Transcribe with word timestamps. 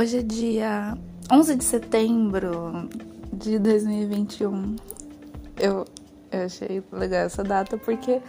Hoje 0.00 0.20
é 0.20 0.22
dia 0.22 0.96
11 1.30 1.56
de 1.56 1.62
setembro 1.62 2.88
de 3.34 3.58
2021. 3.58 4.76
Eu, 5.58 5.84
eu 6.32 6.44
achei 6.46 6.82
legal 6.90 7.26
essa 7.26 7.44
data 7.44 7.76
porque 7.76 8.22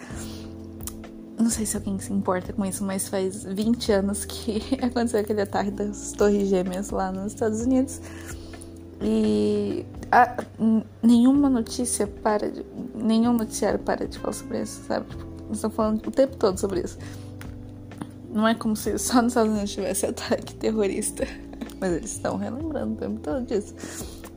não 1.39 1.50
sei 1.50 1.65
se 1.65 1.78
alguém 1.78 1.97
se 1.97 2.11
importa 2.11 2.52
com 2.52 2.65
isso, 2.65 2.84
mas 2.84 3.07
faz 3.07 3.46
20 3.46 3.89
anos 3.89 4.25
que 4.25 4.61
aconteceu 4.84 5.21
aquele 5.21 5.43
ataque 5.43 5.71
das 5.71 6.11
Torres 6.11 6.50
Gêmeas 6.50 6.89
lá 6.89 7.10
nos 7.10 7.32
Estados 7.32 7.61
Unidos. 7.61 8.01
E 9.01 9.86
a, 10.11 10.43
nenhuma 11.01 11.50
notícia 11.50 12.06
para 12.06 12.51
de, 12.51 12.65
nenhum 12.93 13.32
noticiário 13.32 13.79
para 13.79 14.06
de 14.06 14.19
falar 14.19 14.33
sobre 14.33 14.61
isso, 14.61 14.83
sabe? 14.88 15.06
Tipo, 15.07 15.54
estão 15.54 15.69
falando 15.69 16.06
o 16.06 16.11
tempo 16.11 16.36
todo 16.36 16.60
sobre 16.60 16.82
isso. 16.82 16.97
Não 18.29 18.46
é 18.46 18.56
como 18.56 18.75
se 18.75 19.00
só 19.00 19.21
nos 19.21 19.32
Estados 19.32 19.54
Unidos 19.54 19.71
tivesse 19.71 20.04
ataque 20.11 20.54
terrorista. 20.56 21.25
Mas 21.82 21.94
eles 21.94 22.12
estão 22.12 22.38
relembrando 22.38 22.94
o 22.94 22.96
tempo 22.96 23.20
todo 23.20 23.44
disso. 23.44 23.74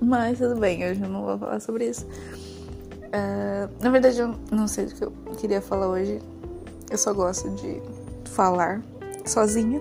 Mas 0.00 0.38
tudo 0.38 0.58
bem, 0.58 0.82
hoje 0.90 1.02
eu 1.02 1.08
não 1.10 1.24
vou 1.24 1.38
falar 1.38 1.60
sobre 1.60 1.90
isso. 1.90 2.06
Uh, 2.06 3.70
na 3.80 3.90
verdade, 3.90 4.18
eu 4.18 4.34
não 4.50 4.66
sei 4.66 4.86
o 4.86 4.88
que 4.88 5.04
eu 5.04 5.12
queria 5.36 5.60
falar 5.60 5.88
hoje. 5.88 6.20
Eu 6.90 6.96
só 6.96 7.12
gosto 7.12 7.50
de 7.50 7.82
falar 8.30 8.82
sozinha. 9.26 9.80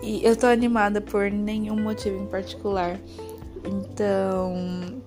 E 0.00 0.24
eu 0.24 0.36
tô 0.36 0.46
animada 0.46 1.00
por 1.00 1.30
nenhum 1.30 1.76
motivo 1.80 2.16
em 2.16 2.26
particular. 2.26 2.98
Então. 3.64 5.02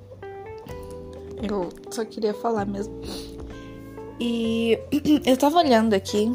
Eu 1.41 1.70
só 1.91 2.04
queria 2.04 2.34
falar 2.34 2.66
mesmo. 2.66 2.94
E 4.20 4.77
eu 5.26 5.38
tava 5.38 5.60
olhando 5.60 5.94
aqui. 5.94 6.30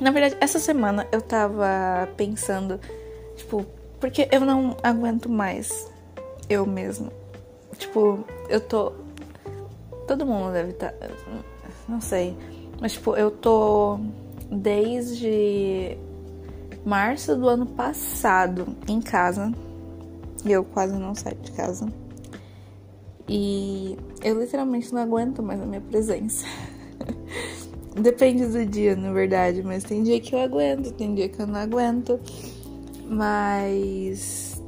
Na 0.00 0.10
verdade, 0.10 0.36
essa 0.40 0.58
semana 0.58 1.06
eu 1.12 1.20
tava 1.20 2.08
pensando, 2.16 2.80
tipo, 3.36 3.64
porque 4.00 4.28
eu 4.30 4.40
não 4.40 4.76
aguento 4.82 5.28
mais 5.28 5.90
eu 6.48 6.66
mesma. 6.66 7.12
Tipo, 7.78 8.24
eu 8.48 8.60
tô. 8.60 8.92
Todo 10.06 10.26
mundo 10.26 10.52
deve 10.52 10.70
estar. 10.70 10.92
Tá... 10.92 11.08
Não 11.88 12.00
sei. 12.00 12.36
Mas, 12.80 12.92
tipo, 12.92 13.16
eu 13.16 13.30
tô 13.30 13.98
desde 14.50 15.96
março 16.84 17.36
do 17.36 17.48
ano 17.48 17.66
passado 17.66 18.76
em 18.88 19.00
casa. 19.00 19.52
E 20.44 20.52
eu 20.52 20.64
quase 20.64 20.94
não 20.98 21.14
saio 21.14 21.36
de 21.36 21.52
casa. 21.52 21.88
E 23.26 23.96
eu 24.22 24.38
literalmente 24.38 24.92
não 24.92 25.00
aguento 25.00 25.42
mais 25.42 25.60
a 25.60 25.64
minha 25.64 25.80
presença. 25.80 26.46
Depende 27.96 28.46
do 28.46 28.66
dia, 28.66 28.94
na 28.96 29.12
verdade, 29.12 29.62
mas 29.62 29.84
tem 29.84 30.02
dia 30.02 30.20
que 30.20 30.34
eu 30.34 30.40
aguento, 30.40 30.92
tem 30.92 31.14
dia 31.14 31.28
que 31.28 31.40
eu 31.40 31.46
não 31.46 31.58
aguento. 31.58 32.20
Mas 33.06 34.60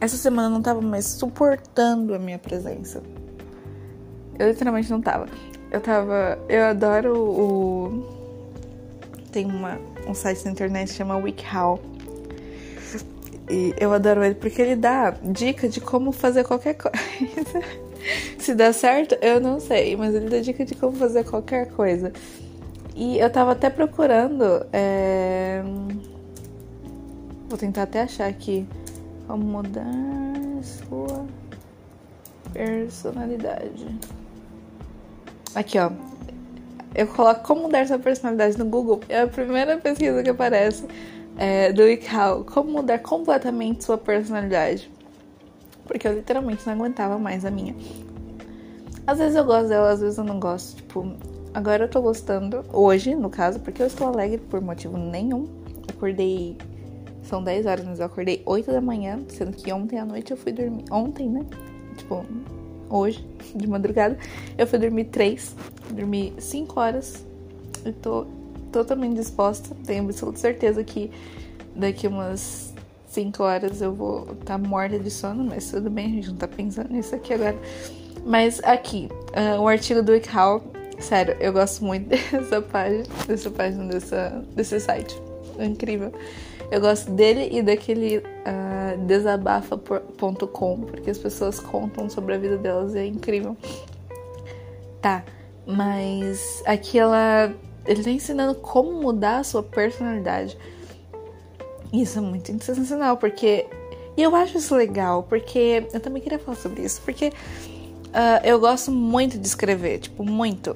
essa 0.00 0.16
semana 0.16 0.48
eu 0.48 0.50
não 0.50 0.62
tava 0.62 0.80
mais 0.80 1.06
suportando 1.06 2.12
a 2.14 2.18
minha 2.18 2.38
presença. 2.38 3.02
Eu 4.38 4.48
literalmente 4.48 4.90
não 4.90 5.00
tava. 5.00 5.28
Eu 5.70 5.80
tava. 5.80 6.38
Eu 6.48 6.64
adoro 6.64 7.16
o. 7.16 8.22
Tem 9.30 9.46
uma, 9.46 9.78
um 10.06 10.12
site 10.12 10.44
na 10.44 10.50
internet 10.50 10.88
que 10.88 10.94
chama 10.94 11.16
WikiHow. 11.16 11.80
E 13.48 13.74
eu 13.78 13.92
adoro 13.92 14.24
ele 14.24 14.34
porque 14.34 14.60
ele 14.60 14.76
dá 14.76 15.10
dica 15.22 15.68
de 15.68 15.80
como 15.80 16.10
fazer 16.10 16.42
qualquer 16.42 16.74
coisa. 16.74 16.98
Se 18.38 18.54
dá 18.54 18.72
certo, 18.72 19.16
eu 19.22 19.40
não 19.40 19.60
sei, 19.60 19.96
mas 19.96 20.14
ele 20.14 20.28
dá 20.28 20.40
dica 20.40 20.64
de 20.64 20.74
como 20.74 20.96
fazer 20.96 21.24
qualquer 21.24 21.70
coisa. 21.70 22.12
E 22.96 23.18
eu 23.18 23.30
tava 23.30 23.52
até 23.52 23.70
procurando. 23.70 24.66
É... 24.72 25.62
Vou 27.52 27.58
tentar 27.58 27.82
até 27.82 28.00
achar 28.00 28.30
aqui. 28.30 28.66
Como 29.26 29.44
mudar 29.44 29.84
sua 30.62 31.26
personalidade. 32.50 33.86
Aqui, 35.54 35.78
ó. 35.78 35.90
Eu 36.94 37.06
coloco 37.08 37.42
como 37.42 37.64
mudar 37.64 37.86
sua 37.86 37.98
personalidade 37.98 38.58
no 38.58 38.64
Google. 38.64 39.00
É 39.06 39.20
a 39.20 39.26
primeira 39.26 39.76
pesquisa 39.76 40.22
que 40.22 40.30
aparece 40.30 40.86
é, 41.36 41.70
do 41.74 41.82
WikiHow. 41.82 42.42
Como 42.44 42.72
mudar 42.72 43.00
completamente 43.00 43.84
sua 43.84 43.98
personalidade. 43.98 44.90
Porque 45.84 46.08
eu 46.08 46.14
literalmente 46.14 46.66
não 46.66 46.72
aguentava 46.72 47.18
mais 47.18 47.44
a 47.44 47.50
minha. 47.50 47.76
Às 49.06 49.18
vezes 49.18 49.36
eu 49.36 49.44
gosto 49.44 49.68
dela, 49.68 49.90
às 49.90 50.00
vezes 50.00 50.16
eu 50.16 50.24
não 50.24 50.40
gosto. 50.40 50.76
Tipo, 50.76 51.16
agora 51.52 51.84
eu 51.84 51.88
tô 51.90 52.00
gostando. 52.00 52.64
Hoje, 52.72 53.14
no 53.14 53.28
caso, 53.28 53.60
porque 53.60 53.82
eu 53.82 53.88
estou 53.88 54.06
alegre 54.06 54.38
por 54.38 54.62
motivo 54.62 54.96
nenhum. 54.96 55.46
acordei. 55.94 56.56
São 57.32 57.42
10 57.42 57.64
horas, 57.64 57.86
mas 57.86 57.98
eu 57.98 58.04
acordei 58.04 58.42
8 58.44 58.70
da 58.70 58.80
manhã. 58.82 59.18
Sendo 59.26 59.52
que 59.52 59.72
ontem 59.72 59.98
à 59.98 60.04
noite 60.04 60.32
eu 60.32 60.36
fui 60.36 60.52
dormir. 60.52 60.84
Ontem, 60.90 61.30
né? 61.30 61.46
Tipo, 61.96 62.26
hoje, 62.90 63.26
de 63.54 63.66
madrugada. 63.66 64.18
Eu 64.58 64.66
fui 64.66 64.78
dormir 64.78 65.04
3. 65.04 65.56
Dormi 65.92 66.34
5 66.38 66.78
horas. 66.78 67.24
E 67.86 67.92
tô 67.92 68.26
totalmente 68.70 69.16
disposta. 69.16 69.74
Tenho 69.86 70.04
absoluta 70.04 70.38
certeza 70.38 70.84
que 70.84 71.10
daqui 71.74 72.06
umas 72.06 72.74
5 73.06 73.42
horas 73.42 73.80
eu 73.80 73.94
vou 73.94 74.24
estar 74.32 74.44
tá 74.44 74.58
morta 74.58 74.98
de 74.98 75.10
sono, 75.10 75.42
mas 75.42 75.70
tudo 75.70 75.88
bem, 75.88 76.04
a 76.04 76.10
gente 76.10 76.28
não 76.28 76.36
tá 76.36 76.46
pensando 76.46 76.92
nisso 76.92 77.14
aqui 77.14 77.32
agora. 77.32 77.56
Mas 78.26 78.62
aqui, 78.62 79.08
uh, 79.30 79.58
o 79.58 79.66
artigo 79.66 80.02
do 80.02 80.12
WikiHow, 80.12 80.62
sério, 80.98 81.34
eu 81.40 81.50
gosto 81.50 81.82
muito 81.82 82.10
dessa 82.30 82.60
página, 82.60 83.04
dessa 83.26 83.50
página, 83.50 83.84
dessa, 83.86 84.44
desse 84.54 84.78
site. 84.78 85.18
É 85.58 85.64
incrível. 85.64 86.12
Eu 86.72 86.80
gosto 86.80 87.10
dele 87.10 87.50
e 87.52 87.60
daquele 87.60 88.16
uh, 88.16 89.06
desabafa.com, 89.06 90.80
porque 90.80 91.10
as 91.10 91.18
pessoas 91.18 91.60
contam 91.60 92.08
sobre 92.08 92.34
a 92.34 92.38
vida 92.38 92.56
delas 92.56 92.94
e 92.94 92.98
é 92.98 93.06
incrível. 93.06 93.54
Tá, 95.02 95.22
mas 95.66 96.62
aqui 96.64 96.98
ela. 96.98 97.52
Ele 97.84 98.02
tá 98.02 98.10
ensinando 98.10 98.54
como 98.54 98.90
mudar 99.02 99.40
a 99.40 99.44
sua 99.44 99.62
personalidade. 99.62 100.56
Isso 101.92 102.18
é 102.18 102.22
muito 102.22 102.50
sensacional, 102.64 103.18
porque. 103.18 103.66
E 104.16 104.22
eu 104.22 104.34
acho 104.34 104.56
isso 104.56 104.74
legal, 104.74 105.24
porque. 105.24 105.86
Eu 105.92 106.00
também 106.00 106.22
queria 106.22 106.38
falar 106.38 106.56
sobre 106.56 106.82
isso, 106.82 107.02
porque 107.02 107.28
uh, 107.28 108.40
eu 108.44 108.58
gosto 108.58 108.90
muito 108.90 109.38
de 109.38 109.46
escrever, 109.46 109.98
tipo, 109.98 110.24
muito. 110.24 110.74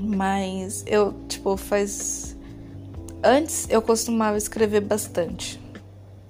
Mas 0.00 0.84
eu, 0.86 1.12
tipo, 1.26 1.56
faz. 1.56 2.29
Antes 3.22 3.68
eu 3.68 3.82
costumava 3.82 4.38
escrever 4.38 4.80
bastante. 4.80 5.60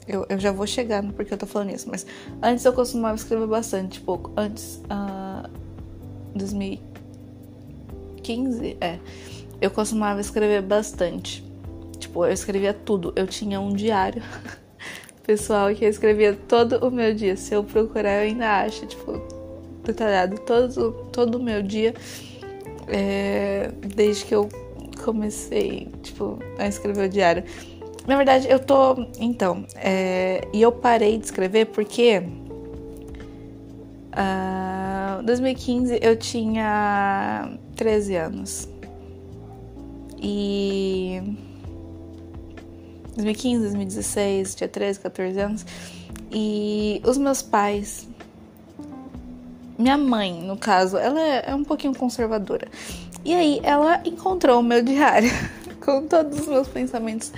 Eu, 0.09 0.27
eu 0.29 0.41
já 0.41 0.51
vou 0.51 0.67
chegar 0.67 1.03
no 1.03 1.13
porque 1.13 1.33
eu 1.33 1.39
tô 1.39 1.47
falando 1.47 1.71
isso, 1.71 1.89
mas 1.89 2.05
antes 2.43 2.65
eu 2.65 2.73
costumava 2.73 3.15
escrever 3.15 3.47
bastante, 3.47 4.01
tipo, 4.01 4.33
antes. 4.37 4.83
Uh, 4.87 5.49
2015, 6.35 8.77
é. 8.81 8.99
Eu 9.61 9.71
costumava 9.71 10.21
escrever 10.21 10.63
bastante. 10.63 11.45
Tipo, 11.99 12.25
eu 12.25 12.33
escrevia 12.33 12.73
tudo. 12.73 13.13
Eu 13.15 13.27
tinha 13.27 13.61
um 13.61 13.73
diário 13.73 14.23
pessoal 15.23 15.75
que 15.75 15.85
eu 15.85 15.89
escrevia 15.89 16.35
todo 16.35 16.85
o 16.87 16.91
meu 16.91 17.15
dia. 17.15 17.37
Se 17.37 17.55
eu 17.55 17.63
procurar, 17.63 18.25
eu 18.25 18.31
ainda 18.31 18.63
acho, 18.63 18.87
tipo, 18.87 19.21
detalhado 19.85 20.39
todo, 20.41 20.93
todo 21.13 21.37
o 21.37 21.43
meu 21.43 21.63
dia. 21.63 21.95
É, 22.89 23.71
desde 23.95 24.25
que 24.25 24.35
eu 24.35 24.49
comecei, 25.03 25.89
tipo, 26.03 26.39
a 26.59 26.67
escrever 26.67 27.07
o 27.07 27.09
diário. 27.09 27.45
Na 28.07 28.17
verdade, 28.17 28.49
eu 28.49 28.59
tô. 28.59 29.07
Então, 29.19 29.65
é, 29.77 30.47
e 30.53 30.61
eu 30.63 30.73
parei 30.73 31.19
de 31.19 31.25
escrever 31.27 31.67
porque. 31.67 32.23
Uh, 34.11 35.23
2015 35.23 36.01
eu 36.03 36.17
tinha 36.17 37.51
13 37.77 38.17
anos. 38.17 38.69
E 40.21 41.23
2015, 43.15 43.61
2016, 43.63 44.55
tinha 44.55 44.69
13, 44.69 45.01
14 45.01 45.41
anos. 45.41 45.67
E 46.33 47.01
os 47.05 47.17
meus 47.17 47.43
pais, 47.43 48.09
minha 49.79 49.97
mãe, 49.97 50.43
no 50.43 50.57
caso, 50.57 50.97
ela 50.97 51.21
é 51.21 51.55
um 51.55 51.65
pouquinho 51.65 51.95
conservadora. 51.95 52.69
E 53.25 53.35
aí 53.35 53.61
ela 53.63 54.01
encontrou 54.05 54.61
o 54.61 54.63
meu 54.63 54.83
diário 54.83 55.31
com 55.85 56.07
todos 56.07 56.41
os 56.41 56.47
meus 56.47 56.69
pensamentos 56.69 57.33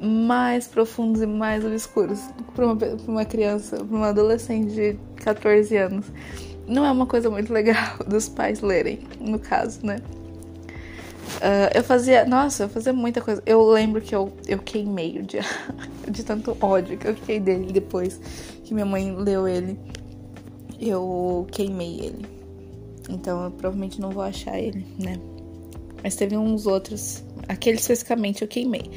mais 0.00 0.66
profundos 0.66 1.22
e 1.22 1.26
mais 1.26 1.64
obscuros 1.64 2.20
para 2.54 2.66
uma, 2.66 2.78
uma 3.06 3.24
criança, 3.24 3.76
para 3.76 3.96
uma 3.96 4.08
adolescente 4.08 4.74
de 4.74 4.96
14 5.22 5.76
anos. 5.76 6.06
Não 6.66 6.84
é 6.84 6.90
uma 6.90 7.06
coisa 7.06 7.30
muito 7.30 7.52
legal 7.52 7.98
dos 8.06 8.28
pais 8.28 8.60
lerem, 8.60 9.00
no 9.20 9.38
caso, 9.38 9.84
né? 9.84 9.98
Uh, 11.36 11.68
eu 11.74 11.84
fazia. 11.84 12.24
Nossa, 12.24 12.64
eu 12.64 12.68
fazia 12.68 12.92
muita 12.92 13.20
coisa. 13.20 13.42
Eu 13.44 13.64
lembro 13.68 14.00
que 14.00 14.14
eu, 14.14 14.32
eu 14.46 14.58
queimei 14.58 15.18
o 15.18 15.22
dia 15.22 15.44
de 16.08 16.24
tanto 16.24 16.56
ódio 16.60 16.96
que 16.96 17.08
eu 17.08 17.14
fiquei 17.14 17.38
dele 17.38 17.72
depois 17.72 18.18
que 18.64 18.72
minha 18.72 18.86
mãe 18.86 19.14
leu 19.14 19.46
ele. 19.46 19.78
Eu 20.80 21.46
queimei 21.50 22.00
ele. 22.00 22.35
Então 23.08 23.44
eu 23.44 23.50
provavelmente 23.50 24.00
não 24.00 24.10
vou 24.10 24.22
achar 24.22 24.58
ele, 24.58 24.86
né? 24.98 25.18
Mas 26.02 26.14
teve 26.14 26.36
uns 26.36 26.66
outros. 26.66 27.22
Aquele 27.48 27.78
especificamente 27.78 28.42
eu 28.42 28.48
queimei. 28.48 28.90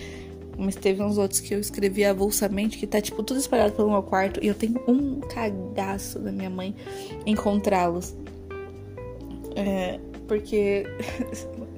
mas 0.58 0.76
teve 0.76 1.02
uns 1.02 1.18
outros 1.18 1.40
que 1.40 1.54
eu 1.54 1.60
escrevi 1.60 2.04
avulsamente, 2.04 2.78
que 2.78 2.86
tá, 2.86 3.00
tipo, 3.00 3.24
tudo 3.24 3.40
espalhado 3.40 3.74
pelo 3.74 3.90
meu 3.90 4.04
quarto. 4.04 4.44
E 4.44 4.48
eu 4.48 4.56
tenho 4.56 4.80
um 4.88 5.20
cagaço 5.22 6.20
da 6.20 6.32
minha 6.32 6.50
mãe 6.50 6.76
encontrá-los. 7.26 8.16
É, 9.56 10.00
porque. 10.28 10.86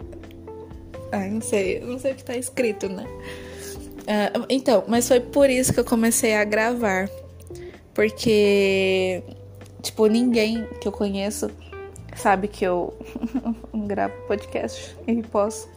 Ai, 1.12 1.30
não 1.30 1.42
sei, 1.42 1.82
não 1.82 2.00
sei 2.00 2.14
o 2.14 2.16
que 2.16 2.24
tá 2.24 2.38
escrito, 2.38 2.88
né? 2.88 3.06
É, 4.08 4.32
então, 4.50 4.84
mas 4.88 5.08
foi 5.08 5.20
por 5.20 5.50
isso 5.50 5.74
que 5.74 5.80
eu 5.80 5.86
comecei 5.86 6.36
a 6.36 6.44
gravar. 6.44 7.10
Porque, 7.94 9.22
tipo, 9.82 10.08
ninguém 10.08 10.66
que 10.80 10.88
eu 10.88 10.92
conheço 10.92 11.52
sabe 12.16 12.48
que 12.48 12.66
eu 12.66 12.94
gravo 13.88 14.14
podcast 14.28 14.96
e 15.08 15.22
posso 15.24 15.70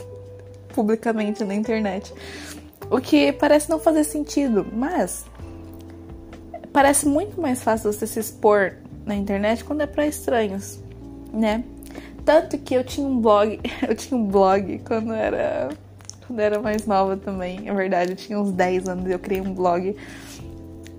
publicamente 0.74 1.44
na 1.44 1.54
internet. 1.54 2.12
O 2.90 3.00
que 3.00 3.32
parece 3.32 3.70
não 3.70 3.78
fazer 3.78 4.04
sentido, 4.04 4.66
mas 4.72 5.24
parece 6.72 7.06
muito 7.06 7.40
mais 7.40 7.62
fácil 7.62 7.92
você 7.92 8.06
se 8.06 8.18
expor 8.18 8.74
na 9.04 9.14
internet 9.14 9.64
quando 9.64 9.82
é 9.82 9.86
para 9.86 10.06
estranhos, 10.06 10.80
né? 11.32 11.64
Tanto 12.24 12.58
que 12.58 12.74
eu 12.74 12.84
tinha 12.84 13.06
um 13.06 13.20
blog, 13.20 13.60
eu 13.88 13.94
tinha 13.94 14.18
um 14.18 14.26
blog 14.26 14.80
quando 14.86 15.12
era 15.12 15.68
quando 16.26 16.40
era 16.40 16.60
mais 16.60 16.86
nova 16.86 17.16
também. 17.16 17.68
É 17.68 17.74
verdade, 17.74 18.12
eu 18.12 18.16
tinha 18.16 18.38
uns 18.38 18.52
10 18.52 18.88
anos 18.88 19.06
e 19.08 19.12
eu 19.12 19.18
criei 19.18 19.40
um 19.40 19.52
blog 19.52 19.96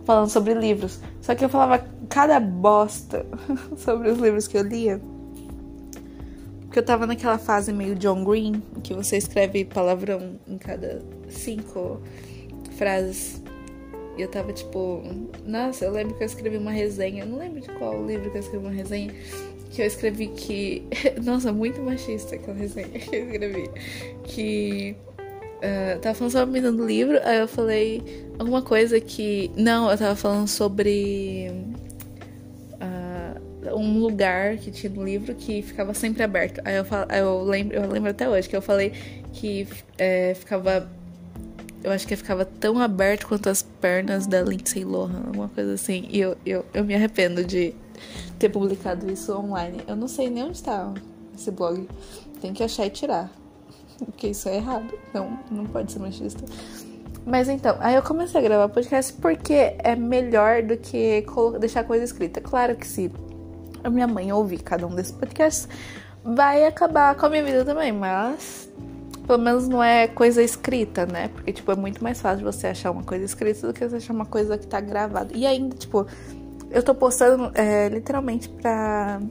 falando 0.05 0.29
sobre 0.29 0.53
livros. 0.53 0.99
Só 1.21 1.33
que 1.33 1.45
eu 1.45 1.49
falava 1.49 1.85
cada 2.11 2.39
bosta 2.39 3.25
sobre 3.77 4.11
os 4.11 4.19
livros 4.19 4.47
que 4.47 4.57
eu 4.57 4.63
lia. 4.63 5.01
Porque 6.61 6.79
eu 6.79 6.83
tava 6.83 7.07
naquela 7.07 7.37
fase 7.37 7.73
meio 7.73 7.95
John 7.95 8.23
Green, 8.23 8.61
que 8.83 8.93
você 8.93 9.17
escreve 9.17 9.65
palavrão 9.65 10.39
em 10.47 10.57
cada 10.57 11.01
cinco 11.29 12.01
frases. 12.77 13.41
E 14.17 14.21
eu 14.21 14.27
tava 14.27 14.53
tipo, 14.53 15.01
nossa, 15.45 15.85
eu 15.85 15.91
lembro 15.91 16.15
que 16.15 16.23
eu 16.23 16.27
escrevi 16.27 16.57
uma 16.57 16.71
resenha, 16.71 17.25
não 17.25 17.37
lembro 17.37 17.61
de 17.61 17.69
qual 17.69 18.05
livro 18.05 18.29
que 18.29 18.37
eu 18.37 18.41
escrevi 18.41 18.65
uma 18.65 18.73
resenha, 18.73 19.13
que 19.71 19.81
eu 19.81 19.85
escrevi 19.85 20.27
que. 20.27 20.83
Nossa, 21.23 21.51
muito 21.51 21.81
machista 21.81 22.35
aquela 22.35 22.57
resenha 22.57 22.87
que 22.87 23.15
eu 23.15 23.25
escrevi. 23.25 23.69
Que. 24.23 24.95
Uh, 25.57 25.99
tava 25.99 26.15
falando 26.15 26.31
sobre 26.31 26.43
a 26.43 26.45
menina 26.47 26.71
do 26.71 26.85
livro, 26.85 27.19
aí 27.23 27.37
eu 27.39 27.47
falei 27.47 28.03
alguma 28.37 28.61
coisa 28.61 28.99
que. 28.99 29.49
Não, 29.55 29.89
eu 29.89 29.97
tava 29.97 30.15
falando 30.15 30.47
sobre. 30.47 31.51
Um 33.73 33.99
lugar 33.99 34.57
que 34.57 34.71
tinha 34.71 34.91
no 34.91 35.03
livro 35.03 35.33
que 35.35 35.61
ficava 35.61 35.93
sempre 35.93 36.23
aberto. 36.23 36.61
Aí 36.65 36.75
eu, 36.75 36.85
eu, 37.15 37.43
lembro, 37.43 37.77
eu 37.77 37.89
lembro 37.89 38.09
até 38.09 38.29
hoje 38.29 38.47
que 38.47 38.55
eu 38.55 38.61
falei 38.61 38.93
que 39.33 39.67
é, 39.97 40.33
ficava. 40.33 40.89
Eu 41.83 41.91
acho 41.91 42.07
que 42.07 42.15
ficava 42.15 42.45
tão 42.45 42.79
aberto 42.79 43.27
quanto 43.27 43.49
as 43.49 43.63
pernas 43.63 44.27
da 44.27 44.41
Lindsay 44.43 44.83
Lohan, 44.83 45.23
alguma 45.27 45.49
coisa 45.49 45.73
assim. 45.73 46.07
E 46.11 46.19
eu, 46.19 46.37
eu, 46.45 46.65
eu 46.73 46.83
me 46.83 46.93
arrependo 46.93 47.43
de 47.43 47.73
ter 48.37 48.49
publicado 48.49 49.11
isso 49.11 49.35
online. 49.35 49.81
Eu 49.87 49.95
não 49.95 50.07
sei 50.07 50.29
nem 50.29 50.43
onde 50.43 50.57
está 50.57 50.93
esse 51.35 51.49
blog. 51.49 51.87
Tem 52.39 52.53
que 52.53 52.63
achar 52.63 52.85
e 52.85 52.89
tirar. 52.89 53.31
Porque 53.97 54.27
isso 54.27 54.47
é 54.47 54.57
errado. 54.57 54.93
Não, 55.13 55.39
não 55.49 55.65
pode 55.65 55.91
ser 55.91 55.99
machista. 55.99 56.43
Mas 57.25 57.47
então, 57.49 57.77
aí 57.79 57.95
eu 57.95 58.01
comecei 58.01 58.39
a 58.39 58.43
gravar 58.43 58.69
podcast 58.69 59.13
porque 59.13 59.75
é 59.77 59.95
melhor 59.95 60.63
do 60.63 60.75
que 60.75 61.23
deixar 61.59 61.83
coisa 61.83 62.03
escrita. 62.03 62.41
Claro 62.41 62.75
que 62.75 62.87
se 62.87 63.11
a 63.83 63.89
minha 63.89 64.07
mãe 64.07 64.31
ouvir 64.31 64.59
cada 64.59 64.85
um 64.85 64.95
desses 64.95 65.11
podcasts, 65.11 65.67
vai 66.23 66.65
acabar 66.65 67.15
com 67.15 67.25
a 67.25 67.29
minha 67.29 67.43
vida 67.43 67.65
também, 67.65 67.91
mas 67.91 68.69
pelo 69.25 69.43
menos 69.43 69.67
não 69.67 69.81
é 69.81 70.07
coisa 70.07 70.43
escrita, 70.43 71.05
né? 71.05 71.29
Porque, 71.29 71.53
tipo, 71.53 71.71
é 71.71 71.75
muito 71.75 72.03
mais 72.03 72.19
fácil 72.19 72.43
você 72.43 72.67
achar 72.67 72.91
uma 72.91 73.03
coisa 73.03 73.23
escrita 73.23 73.67
do 73.67 73.73
que 73.73 73.87
você 73.87 73.97
achar 73.97 74.13
uma 74.13 74.25
coisa 74.25 74.57
que 74.57 74.67
tá 74.67 74.81
gravada. 74.81 75.31
E 75.33 75.45
ainda, 75.45 75.75
tipo, 75.75 76.05
eu 76.69 76.83
tô 76.83 76.93
postando 76.93 77.51
é, 77.53 77.87
literalmente 77.89 78.49
pra. 78.49 79.21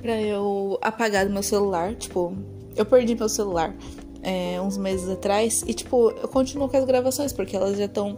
pra 0.00 0.20
eu 0.20 0.78
apagar 0.82 1.26
do 1.26 1.32
meu 1.32 1.42
celular. 1.42 1.94
Tipo, 1.94 2.34
eu 2.74 2.84
perdi 2.84 3.14
meu 3.14 3.28
celular 3.28 3.74
é, 4.22 4.60
uns 4.60 4.76
meses 4.76 5.08
atrás. 5.08 5.62
E, 5.66 5.74
tipo, 5.74 6.10
eu 6.10 6.28
continuo 6.28 6.68
com 6.68 6.76
as 6.76 6.84
gravações, 6.84 7.32
porque 7.32 7.54
elas 7.54 7.76
já 7.76 7.84
estão 7.84 8.12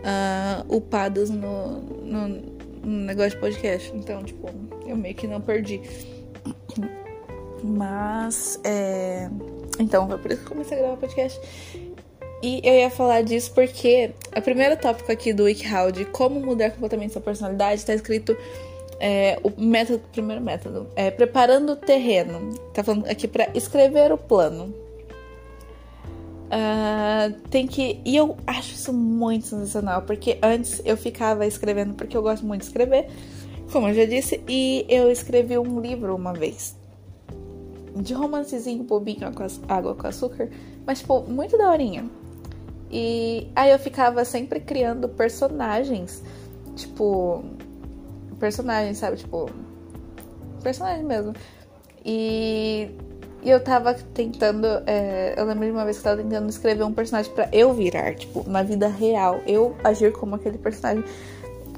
uh, 0.00 0.76
upadas 0.76 1.30
no, 1.30 1.80
no, 2.02 2.42
no 2.82 3.04
negócio 3.06 3.30
de 3.30 3.36
podcast. 3.38 3.92
Então, 3.94 4.22
tipo, 4.22 4.48
eu 4.86 4.96
meio 4.96 5.14
que 5.14 5.26
não 5.26 5.40
perdi. 5.40 5.80
Mas, 7.62 8.58
é. 8.64 9.28
Então, 9.78 10.08
foi 10.08 10.18
por 10.18 10.30
isso 10.30 10.40
que 10.40 10.46
eu 10.46 10.52
comecei 10.52 10.78
a 10.78 10.80
gravar 10.80 10.96
podcast. 10.96 11.40
E 12.42 12.60
eu 12.64 12.74
ia 12.74 12.90
falar 12.90 13.22
disso 13.22 13.52
porque 13.52 14.12
o 14.34 14.40
primeiro 14.40 14.76
tópico 14.76 15.12
aqui 15.12 15.32
do 15.32 15.44
WikiHow 15.44 15.92
de 15.92 16.06
como 16.06 16.40
mudar 16.40 16.70
completamente 16.70 17.12
sua 17.12 17.20
personalidade 17.20 17.80
está 17.80 17.92
escrito 17.94 18.34
é, 18.98 19.38
o 19.42 19.60
método, 19.60 20.02
primeiro 20.12 20.42
método, 20.42 20.86
é 20.96 21.10
preparando 21.10 21.72
o 21.72 21.76
terreno. 21.76 22.54
Tá 22.72 22.82
falando 22.82 23.06
aqui 23.08 23.28
para 23.28 23.48
escrever 23.54 24.12
o 24.12 24.18
plano. 24.18 24.74
Uh, 26.50 27.32
tem 27.48 27.66
que. 27.66 28.00
E 28.04 28.16
eu 28.16 28.36
acho 28.44 28.74
isso 28.74 28.92
muito 28.92 29.46
sensacional, 29.46 30.02
porque 30.02 30.36
antes 30.42 30.82
eu 30.84 30.96
ficava 30.96 31.46
escrevendo, 31.46 31.94
porque 31.94 32.16
eu 32.16 32.22
gosto 32.22 32.44
muito 32.44 32.62
de 32.62 32.66
escrever, 32.66 33.08
como 33.70 33.88
eu 33.88 33.94
já 33.94 34.04
disse, 34.04 34.42
e 34.48 34.84
eu 34.88 35.10
escrevi 35.10 35.56
um 35.56 35.80
livro 35.80 36.14
uma 36.14 36.32
vez. 36.32 36.76
De 37.94 38.14
romancezinho 38.14 38.82
bobinho 38.82 39.26
água 39.68 39.94
com 39.94 40.06
açúcar, 40.06 40.48
mas, 40.84 41.00
tipo, 41.00 41.22
muito 41.22 41.56
daorinha. 41.56 42.04
E 42.90 43.48
aí 43.54 43.70
eu 43.70 43.78
ficava 43.78 44.24
sempre 44.24 44.58
criando 44.58 45.08
personagens, 45.08 46.22
tipo. 46.74 47.44
Personagens, 48.40 48.98
sabe? 48.98 49.18
Tipo. 49.18 49.48
Personagens 50.62 51.06
mesmo. 51.06 51.32
E, 52.04 52.90
e 53.42 53.50
eu 53.50 53.62
tava 53.62 53.94
tentando. 53.94 54.66
É, 54.86 55.34
eu 55.36 55.44
lembro 55.46 55.64
de 55.64 55.70
uma 55.70 55.84
vez 55.84 55.96
que 55.98 56.06
eu 56.06 56.10
tava 56.10 56.22
tentando 56.22 56.48
escrever 56.48 56.82
um 56.84 56.92
personagem 56.92 57.32
para 57.32 57.48
eu 57.52 57.72
virar, 57.72 58.14
tipo, 58.14 58.48
na 58.48 58.62
vida 58.62 58.86
real. 58.88 59.40
Eu 59.46 59.76
agir 59.82 60.12
como 60.12 60.34
aquele 60.34 60.58
personagem. 60.58 61.04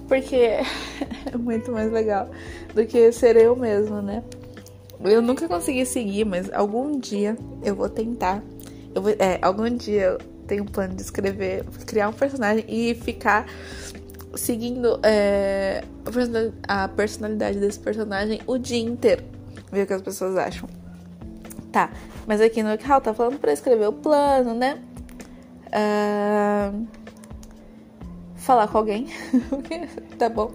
Porque 0.08 0.36
é 1.32 1.36
muito 1.38 1.70
mais 1.70 1.92
legal 1.92 2.28
do 2.74 2.84
que 2.84 3.12
ser 3.12 3.36
eu 3.36 3.54
mesmo, 3.54 4.02
né? 4.02 4.22
Eu 5.04 5.22
nunca 5.22 5.48
consegui 5.48 5.86
seguir, 5.86 6.24
mas 6.24 6.52
algum 6.52 6.98
dia 6.98 7.36
eu 7.62 7.74
vou 7.74 7.88
tentar. 7.88 8.42
Eu 8.94 9.02
vou, 9.02 9.12
é, 9.12 9.38
algum 9.40 9.68
dia 9.68 10.18
tenho 10.46 10.64
um 10.64 10.66
plano 10.66 10.94
de 10.94 11.02
escrever, 11.02 11.64
criar 11.86 12.08
um 12.08 12.12
personagem 12.12 12.64
e 12.68 12.94
ficar 12.94 13.46
seguindo 14.34 14.98
é, 15.02 15.84
a 16.66 16.88
personalidade 16.88 17.58
desse 17.58 17.78
personagem 17.78 18.40
o 18.46 18.58
dia 18.58 18.82
inteiro. 18.82 19.22
Ver 19.70 19.84
o 19.84 19.86
que 19.86 19.92
as 19.92 20.02
pessoas 20.02 20.36
acham. 20.36 20.68
Tá, 21.72 21.90
mas 22.26 22.40
aqui 22.40 22.62
no 22.62 22.70
Wikihow 22.70 23.00
tá 23.00 23.14
falando 23.14 23.38
pra 23.38 23.52
escrever 23.52 23.88
o 23.88 23.92
plano, 23.94 24.54
né? 24.54 24.78
Uh, 25.68 26.86
falar 28.36 28.68
com 28.68 28.78
alguém. 28.78 29.08
tá 30.18 30.28
bom. 30.28 30.52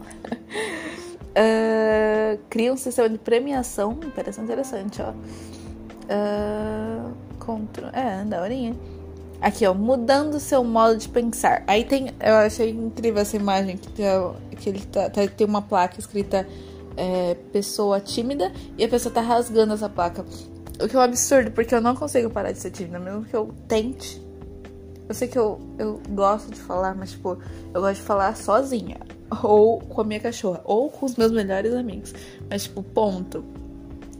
Uh, 1.37 2.39
cria 2.49 2.71
um 2.71 2.77
sistema 2.77 3.09
de 3.09 3.17
premiação. 3.17 3.99
Parece 4.15 4.39
interessante, 4.39 5.01
ó. 5.01 5.11
Uh, 5.11 7.13
contra... 7.39 7.89
É, 7.89 8.23
daorinha. 8.23 8.75
Aqui, 9.41 9.65
ó, 9.65 9.73
mudando 9.73 10.39
seu 10.39 10.63
modo 10.63 10.97
de 10.97 11.09
pensar. 11.09 11.63
Aí 11.65 11.83
tem, 11.83 12.11
eu 12.19 12.35
achei 12.35 12.69
incrível 12.69 13.21
essa 13.21 13.35
imagem 13.35 13.77
que, 13.77 13.89
tem, 13.89 14.05
que 14.55 14.69
ele 14.69 14.85
tá, 14.85 15.09
tá, 15.09 15.27
tem 15.27 15.47
uma 15.47 15.61
placa 15.61 15.99
escrita 15.99 16.47
é, 16.95 17.35
pessoa 17.51 17.99
tímida 17.99 18.51
e 18.77 18.83
a 18.83 18.89
pessoa 18.89 19.13
tá 19.13 19.21
rasgando 19.21 19.73
essa 19.73 19.89
placa. 19.89 20.25
O 20.79 20.87
que 20.87 20.95
é 20.95 20.99
um 20.99 21.01
absurdo, 21.01 21.51
porque 21.51 21.73
eu 21.73 21.81
não 21.81 21.95
consigo 21.95 22.29
parar 22.29 22.51
de 22.51 22.59
ser 22.59 22.71
tímida, 22.71 22.99
mesmo 22.99 23.25
que 23.25 23.35
eu 23.35 23.53
tente. 23.67 24.21
Eu 25.09 25.15
sei 25.15 25.27
que 25.27 25.39
eu, 25.39 25.59
eu 25.79 26.01
gosto 26.09 26.51
de 26.51 26.59
falar, 26.59 26.93
mas 26.93 27.11
tipo, 27.11 27.37
eu 27.73 27.81
gosto 27.81 27.95
de 27.95 28.01
falar 28.01 28.35
sozinha. 28.35 28.97
Ou 29.43 29.79
com 29.79 30.01
a 30.01 30.03
minha 30.03 30.19
cachorra, 30.19 30.61
ou 30.63 30.89
com 30.89 31.05
os 31.05 31.15
meus 31.15 31.31
melhores 31.31 31.73
amigos. 31.73 32.13
Mas, 32.49 32.63
tipo, 32.63 32.83
ponto. 32.83 33.43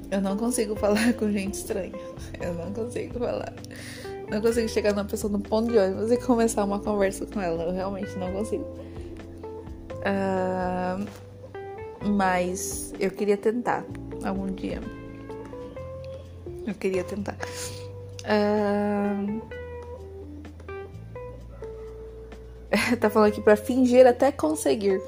Eu 0.09 0.21
não 0.21 0.37
consigo 0.37 0.75
falar 0.75 1.13
com 1.13 1.31
gente 1.31 1.55
estranha. 1.55 1.91
Eu 2.39 2.53
não 2.53 2.71
consigo 2.73 3.19
falar. 3.19 3.53
Não 4.29 4.41
consigo 4.41 4.67
chegar 4.67 4.93
numa 4.93 5.05
pessoa 5.05 5.31
no 5.31 5.39
ponto 5.39 5.71
de 5.71 5.77
ônibus 5.77 6.11
e 6.11 6.17
começar 6.17 6.63
uma 6.63 6.79
conversa 6.79 7.25
com 7.25 7.39
ela. 7.39 7.63
Eu 7.63 7.71
realmente 7.73 8.17
não 8.17 8.31
consigo. 8.31 8.65
Uh, 10.03 11.05
mas 12.05 12.93
eu 12.99 13.11
queria 13.11 13.37
tentar 13.37 13.85
algum 14.23 14.47
dia. 14.47 14.81
Eu 16.67 16.73
queria 16.73 17.03
tentar. 17.03 17.37
Uh, 18.27 19.41
tá 22.99 23.09
falando 23.09 23.29
aqui 23.29 23.41
pra 23.41 23.55
fingir 23.55 24.05
até 24.05 24.31
conseguir. 24.31 25.01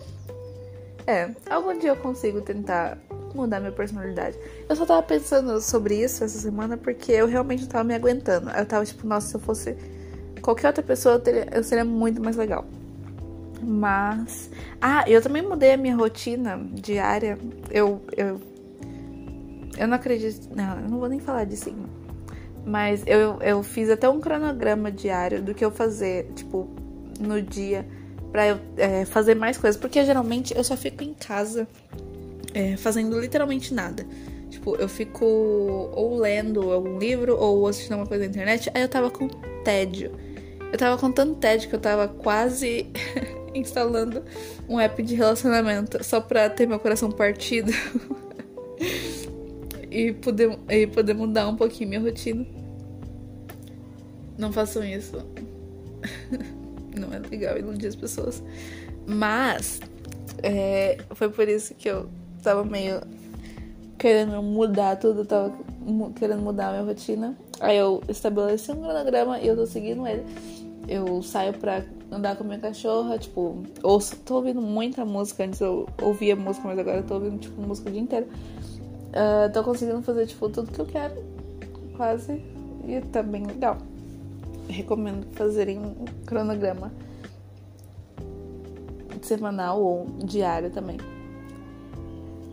É, 1.06 1.30
algum 1.50 1.78
dia 1.78 1.90
eu 1.90 1.96
consigo 1.98 2.42
tentar 2.42 2.98
mudar 3.34 3.60
minha 3.60 3.72
personalidade. 3.72 4.38
Eu 4.68 4.76
só 4.76 4.86
tava 4.86 5.04
pensando 5.04 5.60
sobre 5.60 6.02
isso 6.02 6.24
essa 6.24 6.40
semana 6.40 6.78
porque 6.78 7.12
eu 7.12 7.28
realmente 7.28 7.64
não 7.64 7.70
tava 7.70 7.84
me 7.84 7.94
aguentando. 7.94 8.50
Eu 8.52 8.66
tava 8.66 8.86
tipo, 8.86 9.06
nossa, 9.06 9.28
se 9.28 9.36
eu 9.36 9.40
fosse 9.40 9.76
qualquer 10.42 10.68
outra 10.68 10.84
pessoa 10.84 11.16
eu, 11.16 11.20
teria, 11.20 11.48
eu 11.52 11.64
seria 11.64 11.84
muito 11.86 12.22
mais 12.22 12.36
legal. 12.38 12.66
Mas. 13.62 14.50
Ah, 14.82 15.04
eu 15.10 15.22
também 15.22 15.42
mudei 15.42 15.74
a 15.74 15.78
minha 15.78 15.96
rotina 15.96 16.58
diária. 16.74 17.38
Eu. 17.70 18.02
Eu, 18.16 18.40
eu 19.78 19.88
não 19.88 19.96
acredito. 19.96 20.50
Não, 20.56 20.80
eu 20.80 20.90
não 20.90 21.00
vou 21.00 21.10
nem 21.10 21.20
falar 21.20 21.46
de 21.46 21.56
signo. 21.58 21.90
Mas 22.66 23.04
eu, 23.06 23.42
eu 23.42 23.64
fiz 23.64 23.90
até 23.90 24.08
um 24.10 24.20
cronograma 24.20 24.92
diário 24.92 25.42
do 25.42 25.54
que 25.54 25.64
eu 25.64 25.72
fazer, 25.72 26.30
tipo, 26.36 26.70
no 27.20 27.42
dia, 27.42 27.88
pra 28.32 28.48
eu 28.48 28.60
é, 28.78 29.06
fazer 29.06 29.36
mais 29.36 29.58
coisas. 29.58 29.80
Porque 29.80 30.04
geralmente 30.04 30.56
eu 30.56 30.64
só 30.64 30.76
fico 30.76 31.04
em 31.04 31.14
casa 31.14 31.68
é, 32.54 32.78
fazendo 32.78 33.20
literalmente 33.20 33.74
nada. 33.74 34.06
Tipo, 34.50 34.76
eu 34.76 34.90
fico 34.90 35.26
ou 35.26 36.18
lendo 36.18 36.72
algum 36.72 36.98
livro 36.98 37.38
ou 37.38 37.68
assistindo 37.68 37.94
alguma 37.94 38.08
coisa 38.08 38.24
na 38.26 38.30
internet. 38.30 38.70
Aí 38.74 38.82
eu 38.82 38.90
tava 38.90 39.10
com 39.10 39.28
tédio. 39.64 40.12
Eu 40.72 40.78
tava 40.78 40.98
com 40.98 41.12
tanto 41.12 41.36
tédio 41.36 41.70
que 41.70 41.76
eu 41.76 41.80
tava 41.80 42.08
quase 42.08 42.88
instalando 43.54 44.24
um 44.68 44.80
app 44.80 45.02
de 45.02 45.16
relacionamento 45.16 46.04
só 46.04 46.22
pra 46.22 46.50
ter 46.50 46.68
meu 46.68 46.80
coração 46.80 47.12
partido 47.12 47.72
e, 49.90 50.14
poder, 50.14 50.58
e 50.70 50.88
poder 50.88 51.14
mudar 51.14 51.48
um 51.48 51.56
pouquinho 51.56 51.90
minha 51.90 52.02
rotina. 52.02 52.46
Não 54.38 54.52
façam 54.52 54.84
isso. 54.84 55.18
Não 56.98 57.14
é 57.14 57.20
legal 57.20 57.58
iludir 57.58 57.88
as 57.88 57.96
pessoas. 57.96 58.44
Mas 59.06 59.80
é, 60.44 60.98
foi 61.12 61.30
por 61.30 61.48
isso 61.48 61.74
que 61.74 61.90
eu 61.90 62.10
tava 62.42 62.64
meio 62.64 63.02
querendo 63.98 64.42
mudar 64.42 64.96
tudo, 64.98 65.26
tava 65.26 65.54
querendo 66.16 66.42
mudar 66.42 66.70
a 66.70 66.72
minha 66.72 66.84
rotina. 66.84 67.38
Aí 67.60 67.78
eu 67.78 68.02
estabeleci 68.08 68.72
um 68.72 68.82
cronograma 68.82 69.40
e 69.40 69.48
eu 69.48 69.56
tô 69.56 69.66
seguindo 69.66 70.08
ele. 70.08 70.24
Eu 70.88 71.22
saio 71.22 71.54
pra 71.54 71.84
andar 72.12 72.36
com 72.36 72.44
a 72.44 72.48
minha 72.48 72.60
cachorra, 72.60 73.20
tipo, 73.20 73.62
ouço, 73.84 74.16
tô 74.18 74.36
ouvindo 74.36 74.62
muita 74.62 75.06
música. 75.06 75.44
Antes 75.44 75.60
eu 75.60 75.88
ouvia 76.02 76.36
música, 76.36 76.68
mas 76.68 76.80
agora 76.80 76.98
eu 76.98 77.04
tô 77.04 77.16
ouvindo, 77.16 77.38
tipo, 77.40 77.62
música 77.62 77.90
o 77.90 77.92
dia 77.92 78.02
inteiro. 78.02 78.28
Uh, 79.10 79.52
tô 79.52 79.64
conseguindo 79.64 80.02
fazer, 80.04 80.28
tipo, 80.28 80.50
tudo 80.50 80.72
que 80.72 80.80
eu 80.80 80.86
quero, 80.86 81.16
quase. 81.98 82.42
E 82.88 83.02
tá 83.12 83.22
bem 83.24 83.46
legal. 83.46 83.78
Recomendo 84.68 85.26
fazerem 85.34 85.80
um 85.80 86.06
cronograma 86.26 86.92
semanal 89.22 89.82
ou 89.82 90.08
diário 90.24 90.70
também. 90.70 90.98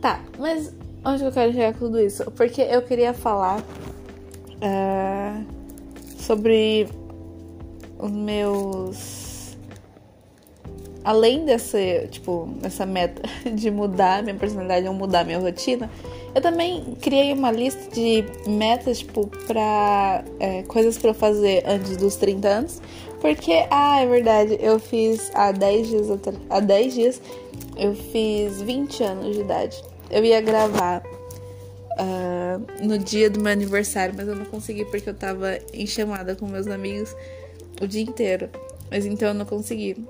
Tá, 0.00 0.20
mas 0.38 0.74
onde 1.04 1.24
eu 1.24 1.32
quero 1.32 1.52
chegar 1.52 1.72
com 1.74 1.80
tudo 1.80 2.00
isso? 2.00 2.30
Porque 2.32 2.60
eu 2.62 2.82
queria 2.82 3.14
falar 3.14 3.60
uh, 3.60 5.44
sobre 6.18 6.88
os 7.98 8.10
meus 8.10 9.56
além 11.06 11.44
dessa, 11.44 11.78
tipo, 12.10 12.48
dessa 12.60 12.84
meta 12.84 13.22
de 13.54 13.70
mudar 13.70 14.24
minha 14.24 14.34
personalidade 14.34 14.88
ou 14.88 14.92
mudar 14.92 15.24
minha 15.24 15.38
rotina, 15.38 15.88
eu 16.36 16.42
também 16.42 16.84
criei 17.00 17.32
uma 17.32 17.50
lista 17.50 17.90
de 17.90 18.22
metas, 18.46 18.98
tipo, 18.98 19.26
pra 19.46 20.22
é, 20.38 20.62
coisas 20.64 20.98
pra 20.98 21.08
eu 21.08 21.14
fazer 21.14 21.64
antes 21.66 21.96
dos 21.96 22.16
30 22.16 22.46
anos. 22.46 22.82
Porque, 23.22 23.66
ah, 23.70 24.02
é 24.02 24.06
verdade, 24.06 24.58
eu 24.60 24.78
fiz 24.78 25.30
há 25.34 25.50
10 25.50 25.88
dias, 25.88 26.06
há 26.50 26.60
10 26.60 26.94
dias, 26.94 27.22
eu 27.74 27.94
fiz 27.94 28.60
20 28.60 29.02
anos 29.02 29.34
de 29.34 29.40
idade. 29.40 29.82
Eu 30.10 30.22
ia 30.26 30.42
gravar 30.42 31.02
uh, 31.92 32.86
no 32.86 32.98
dia 32.98 33.30
do 33.30 33.40
meu 33.40 33.50
aniversário, 33.50 34.12
mas 34.14 34.28
eu 34.28 34.36
não 34.36 34.44
consegui 34.44 34.84
porque 34.84 35.08
eu 35.08 35.14
tava 35.14 35.58
em 35.72 35.86
chamada 35.86 36.36
com 36.36 36.46
meus 36.46 36.66
amigos 36.66 37.16
o 37.80 37.86
dia 37.86 38.02
inteiro. 38.02 38.50
Mas 38.90 39.06
então 39.06 39.28
eu 39.28 39.34
não 39.34 39.46
consegui. 39.46 40.04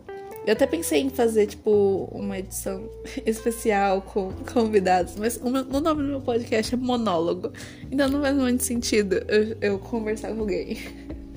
Eu 0.46 0.52
até 0.52 0.64
pensei 0.64 1.00
em 1.00 1.10
fazer, 1.10 1.46
tipo, 1.46 2.08
uma 2.12 2.38
edição 2.38 2.88
especial 3.26 4.00
com 4.00 4.30
convidados, 4.52 5.16
mas 5.16 5.36
o, 5.38 5.50
meu, 5.50 5.62
o 5.62 5.80
nome 5.80 6.02
do 6.04 6.08
meu 6.08 6.20
podcast 6.20 6.72
é 6.72 6.78
Monólogo. 6.78 7.52
Então 7.90 8.08
não 8.08 8.22
faz 8.22 8.36
muito 8.36 8.62
sentido 8.62 9.16
eu, 9.28 9.56
eu 9.60 9.78
conversar 9.80 10.32
com 10.32 10.42
alguém 10.42 10.78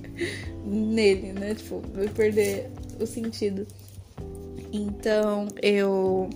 nele, 0.64 1.34
né? 1.34 1.56
Tipo, 1.56 1.82
vai 1.92 2.08
perder 2.08 2.70
o 3.00 3.08
sentido. 3.08 3.66
Então 4.72 5.48
eu. 5.60 6.30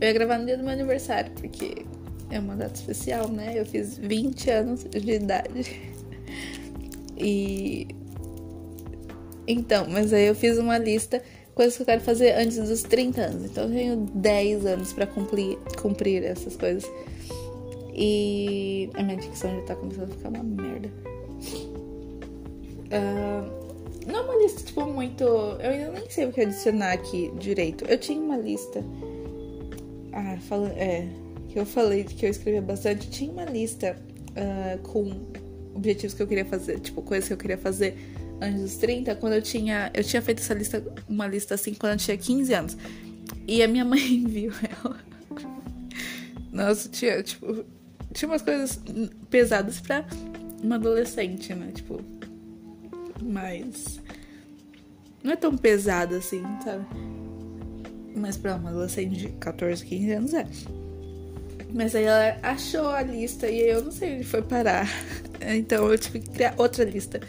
Eu 0.00 0.08
ia 0.08 0.12
gravar 0.12 0.38
no 0.38 0.46
dia 0.46 0.56
do 0.56 0.62
meu 0.62 0.72
aniversário, 0.72 1.32
porque 1.32 1.84
é 2.30 2.38
uma 2.38 2.54
data 2.54 2.74
especial, 2.74 3.28
né? 3.28 3.54
Eu 3.56 3.66
fiz 3.66 3.98
20 3.98 4.50
anos 4.50 4.84
de 4.84 5.12
idade. 5.12 5.92
E. 7.24 7.86
Então, 9.46 9.86
mas 9.88 10.12
aí 10.12 10.26
eu 10.26 10.34
fiz 10.34 10.56
uma 10.58 10.78
lista 10.78 11.22
coisas 11.54 11.76
que 11.76 11.82
eu 11.82 11.86
quero 11.86 12.00
fazer 12.00 12.32
antes 12.32 12.56
dos 12.56 12.82
30 12.82 13.20
anos. 13.20 13.44
Então 13.44 13.64
eu 13.64 13.70
tenho 13.70 13.96
10 13.96 14.66
anos 14.66 14.92
para 14.92 15.06
cumprir, 15.06 15.58
cumprir 15.80 16.22
essas 16.24 16.56
coisas. 16.56 16.90
E 17.94 18.88
a 18.94 19.02
minha 19.02 19.16
dicção 19.16 19.54
já 19.54 19.62
tá 19.62 19.76
começando 19.76 20.10
a 20.10 20.14
ficar 20.14 20.28
uma 20.30 20.42
merda. 20.42 20.88
Uh, 22.88 23.62
não 24.06 24.18
é 24.18 24.22
uma 24.22 24.36
lista, 24.36 24.62
tipo, 24.62 24.84
muito. 24.86 25.24
Eu 25.24 25.70
ainda 25.70 25.90
nem 25.92 26.10
sei 26.10 26.26
o 26.26 26.32
que 26.32 26.40
adicionar 26.40 26.92
aqui 26.92 27.30
direito. 27.38 27.84
Eu 27.84 27.98
tinha 27.98 28.20
uma 28.20 28.36
lista. 28.36 28.82
Ah, 30.12 30.36
fala... 30.48 30.68
é. 30.70 31.08
Que 31.48 31.58
eu 31.58 31.66
falei 31.66 32.04
que 32.04 32.24
eu 32.24 32.30
escrevia 32.30 32.62
bastante. 32.62 33.10
Tinha 33.10 33.30
uma 33.30 33.44
lista 33.44 33.94
uh, 34.30 34.78
com 34.88 35.10
objetivos 35.74 36.14
que 36.14 36.22
eu 36.22 36.26
queria 36.26 36.46
fazer, 36.46 36.80
tipo, 36.80 37.02
coisas 37.02 37.28
que 37.28 37.34
eu 37.34 37.38
queria 37.38 37.58
fazer 37.58 37.94
antes 38.42 38.60
dos 38.60 38.76
30, 38.76 39.14
quando 39.16 39.34
eu 39.34 39.42
tinha. 39.42 39.90
Eu 39.94 40.02
tinha 40.02 40.20
feito 40.20 40.40
essa 40.40 40.52
lista, 40.52 40.82
uma 41.08 41.26
lista 41.26 41.54
assim, 41.54 41.74
quando 41.74 41.92
eu 41.92 41.98
tinha 41.98 42.16
15 42.16 42.54
anos. 42.54 42.76
E 43.46 43.62
a 43.62 43.68
minha 43.68 43.84
mãe 43.86 44.24
viu 44.26 44.52
ela. 44.62 44.98
Nossa, 46.50 46.88
tinha, 46.88 47.22
tipo. 47.22 47.64
Tinha 48.12 48.28
umas 48.28 48.42
coisas 48.42 48.78
pesadas 49.30 49.80
pra 49.80 50.04
uma 50.62 50.74
adolescente, 50.74 51.54
né? 51.54 51.70
Tipo. 51.72 52.00
Mas. 53.22 54.00
Não 55.22 55.32
é 55.32 55.36
tão 55.36 55.56
pesada 55.56 56.16
assim, 56.16 56.42
sabe? 56.64 56.84
Mas 58.16 58.36
pra 58.36 58.56
uma 58.56 58.70
adolescente 58.70 59.16
de 59.16 59.28
14, 59.28 59.86
15 59.86 60.12
anos 60.12 60.34
é. 60.34 60.46
Mas 61.72 61.94
aí 61.94 62.04
ela 62.04 62.38
achou 62.42 62.88
a 62.88 63.02
lista 63.02 63.48
e 63.48 63.60
eu 63.60 63.82
não 63.82 63.92
sei 63.92 64.16
onde 64.16 64.24
foi 64.24 64.42
parar. 64.42 64.88
Então 65.44 65.90
eu 65.90 65.98
tive 65.98 66.20
que 66.20 66.30
criar 66.30 66.54
outra 66.56 66.84
lista 66.84 67.20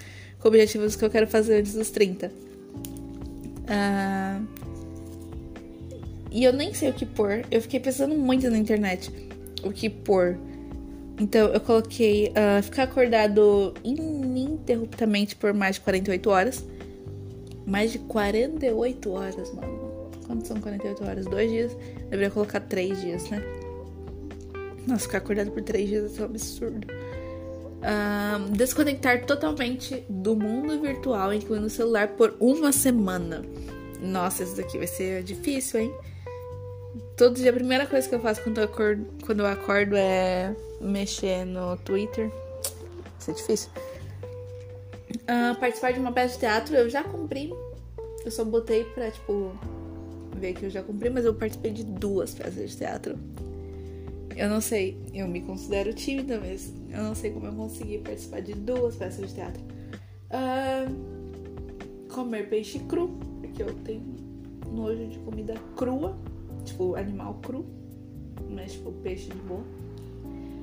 com 0.43 0.50
objetivos 0.50 0.95
que 0.97 1.05
eu 1.05 1.09
quero 1.09 1.25
fazer 1.25 1.62
antes 1.62 1.73
dos 1.73 1.89
30. 1.89 2.27
Uh, 2.27 4.45
e 6.29 6.43
eu 6.43 6.51
nem 6.51 6.73
sei 6.73 6.89
o 6.89 6.93
que 6.93 7.05
pôr. 7.05 7.45
Eu 7.50 7.62
fiquei 7.62 7.79
pensando 7.79 8.13
muito 8.13 8.50
na 8.50 8.57
internet 8.57 9.09
o 9.63 9.71
que 9.71 9.89
pôr. 9.89 10.38
Então 11.17 11.47
eu 11.47 11.62
coloquei 11.62 12.31
uh, 12.31 12.62
ficar 12.62 12.83
acordado 12.83 13.73
ininterruptamente 13.85 15.38
por 15.38 15.53
mais 15.53 15.75
de 15.75 15.81
48 15.81 16.29
horas. 16.29 16.65
Mais 17.65 17.93
de 17.93 18.00
48 18.00 19.12
horas, 19.12 19.53
mano. 19.53 20.12
Quanto 20.27 20.45
são 20.45 20.59
48 20.59 21.05
horas? 21.05 21.25
Dois 21.25 21.50
dias? 21.50 21.77
Deveria 22.09 22.29
colocar 22.29 22.59
três 22.59 23.00
dias, 23.00 23.29
né? 23.29 23.41
Nossa, 24.85 25.03
ficar 25.03 25.19
acordado 25.19 25.51
por 25.51 25.62
três 25.62 25.88
dias 25.88 26.19
é 26.19 26.21
um 26.21 26.25
absurdo 26.25 26.85
desconectar 28.52 29.25
totalmente 29.25 30.06
do 30.10 30.36
mundo 30.36 30.80
virtual, 30.82 31.34
incluindo 31.34 31.68
o 31.68 31.70
celular, 31.70 32.10
por 32.10 32.36
uma 32.40 32.72
semana. 32.72 33.44
Nossa, 34.02 34.44
isso 34.44 34.56
daqui 34.56 34.78
vai 34.78 34.88
ser 34.88 35.24
difícil, 35.24 35.82
hein? 35.82 35.94
Todo 37.18 37.36
dia 37.36 37.52
a 37.52 37.54
primeira 37.54 37.86
coisa 37.86 38.08
que 38.08 38.16
eu 38.16 38.20
faço 38.20 38.42
quando 38.42 38.58
eu 38.58 38.66
acordo, 38.66 39.06
quando 39.25 39.40
eu 39.42 39.48
acordo 39.48 39.96
é 39.96 40.56
mexer 40.82 41.46
no 41.46 41.78
Twitter. 41.78 42.32
Isso 43.20 43.32
é 43.32 43.34
difícil. 43.34 43.70
Uh, 45.24 45.58
participar 45.60 45.94
de 45.94 46.00
uma 46.00 46.12
peça 46.12 46.34
de 46.34 46.40
teatro 46.40 46.75
eu 46.75 46.90
já 46.90 47.04
cumpri. 47.04 47.54
Eu 48.25 48.32
só 48.32 48.44
botei 48.44 48.84
pra, 48.84 49.12
tipo, 49.12 49.54
ver 50.38 50.54
que 50.54 50.66
eu 50.66 50.70
já 50.70 50.82
cumpri, 50.82 51.10
mas 51.10 51.25
eu 51.25 51.34
participei 51.34 51.72
de 51.72 51.84
duas 51.84 52.34
peças 52.34 52.72
de 52.72 52.78
teatro. 52.78 53.18
Eu 54.36 54.50
não 54.50 54.60
sei, 54.60 54.98
eu 55.13 55.28
me 55.28 55.42
considero 55.42 55.94
tímida, 55.94 56.40
mas 56.40 56.74
eu 56.93 57.03
não 57.03 57.15
sei 57.15 57.31
como 57.31 57.47
eu 57.47 57.53
consegui 57.53 57.97
participar 57.97 58.41
de 58.41 58.53
duas 58.53 58.95
peças 58.95 59.29
de 59.29 59.35
teatro. 59.35 59.62
Uh, 60.29 61.13
comer 62.13 62.47
peixe 62.50 62.79
cru, 62.79 63.09
porque 63.41 63.63
eu 63.63 63.73
tenho 63.83 64.03
nojo 64.71 65.07
de 65.07 65.17
comida 65.19 65.55
crua, 65.75 66.15
tipo 66.63 66.95
animal 66.95 67.39
cru, 67.41 67.65
mas 68.50 68.73
tipo 68.73 68.91
peixe 68.91 69.29
de 69.29 69.38
boa. 69.38 69.63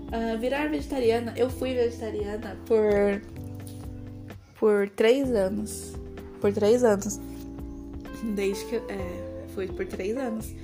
Uh, 0.08 0.38
virar 0.38 0.68
vegetariana, 0.68 1.34
eu 1.36 1.50
fui 1.50 1.74
vegetariana 1.74 2.56
por 2.66 3.20
por 4.58 4.90
três 4.90 5.32
anos, 5.32 5.94
por 6.40 6.52
três 6.52 6.84
anos, 6.84 7.18
desde 8.34 8.64
que 8.66 8.76
é, 8.76 9.46
fui 9.54 9.66
por 9.66 9.86
três 9.86 10.16
anos. 10.16 10.54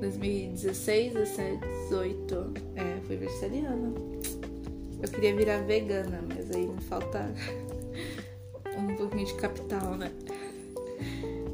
2016, 0.00 1.14
17, 1.14 1.58
18, 1.88 2.54
é, 2.76 3.00
fui 3.06 3.16
vegetariana. 3.16 3.92
Eu 5.00 5.08
queria 5.08 5.34
virar 5.34 5.58
vegana, 5.58 6.20
mas 6.26 6.50
aí 6.50 6.66
me 6.66 6.80
falta 6.82 7.32
um 8.76 8.96
pouquinho 8.96 9.26
de 9.26 9.34
capital, 9.34 9.96
né? 9.96 10.10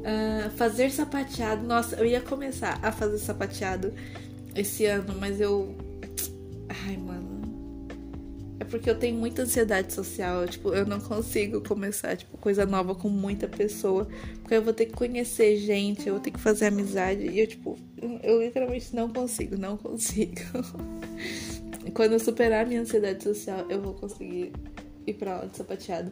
Uh, 0.05 0.49
fazer 0.51 0.91
sapateado. 0.91 1.65
Nossa, 1.65 1.95
eu 1.95 2.05
ia 2.05 2.21
começar 2.21 2.79
a 2.81 2.91
fazer 2.91 3.17
sapateado 3.17 3.93
esse 4.55 4.85
ano, 4.85 5.15
mas 5.19 5.39
eu. 5.39 5.75
Ai, 6.87 6.97
mano. 6.97 7.35
É 8.59 8.63
porque 8.63 8.89
eu 8.89 8.97
tenho 8.97 9.17
muita 9.17 9.43
ansiedade 9.43 9.93
social. 9.93 10.47
Tipo, 10.47 10.73
eu 10.73 10.85
não 10.85 10.99
consigo 10.99 11.61
começar, 11.61 12.15
tipo, 12.15 12.37
coisa 12.37 12.65
nova 12.65 12.95
com 12.95 13.09
muita 13.09 13.47
pessoa. 13.47 14.07
Porque 14.41 14.55
eu 14.55 14.61
vou 14.61 14.73
ter 14.73 14.85
que 14.85 14.93
conhecer 14.93 15.57
gente, 15.57 16.07
eu 16.07 16.15
vou 16.15 16.23
ter 16.23 16.31
que 16.31 16.39
fazer 16.39 16.67
amizade. 16.67 17.27
E 17.27 17.39
eu, 17.39 17.47
tipo, 17.47 17.77
eu 18.23 18.41
literalmente 18.41 18.95
não 18.95 19.09
consigo, 19.09 19.57
não 19.57 19.77
consigo. 19.77 20.41
Quando 21.95 22.11
eu 22.11 22.19
superar 22.19 22.67
minha 22.67 22.81
ansiedade 22.81 23.23
social, 23.23 23.65
eu 23.69 23.81
vou 23.81 23.93
conseguir 23.93 24.51
ir 25.07 25.13
pra 25.13 25.35
aula 25.35 25.47
de 25.47 25.55
sapateado. 25.55 26.11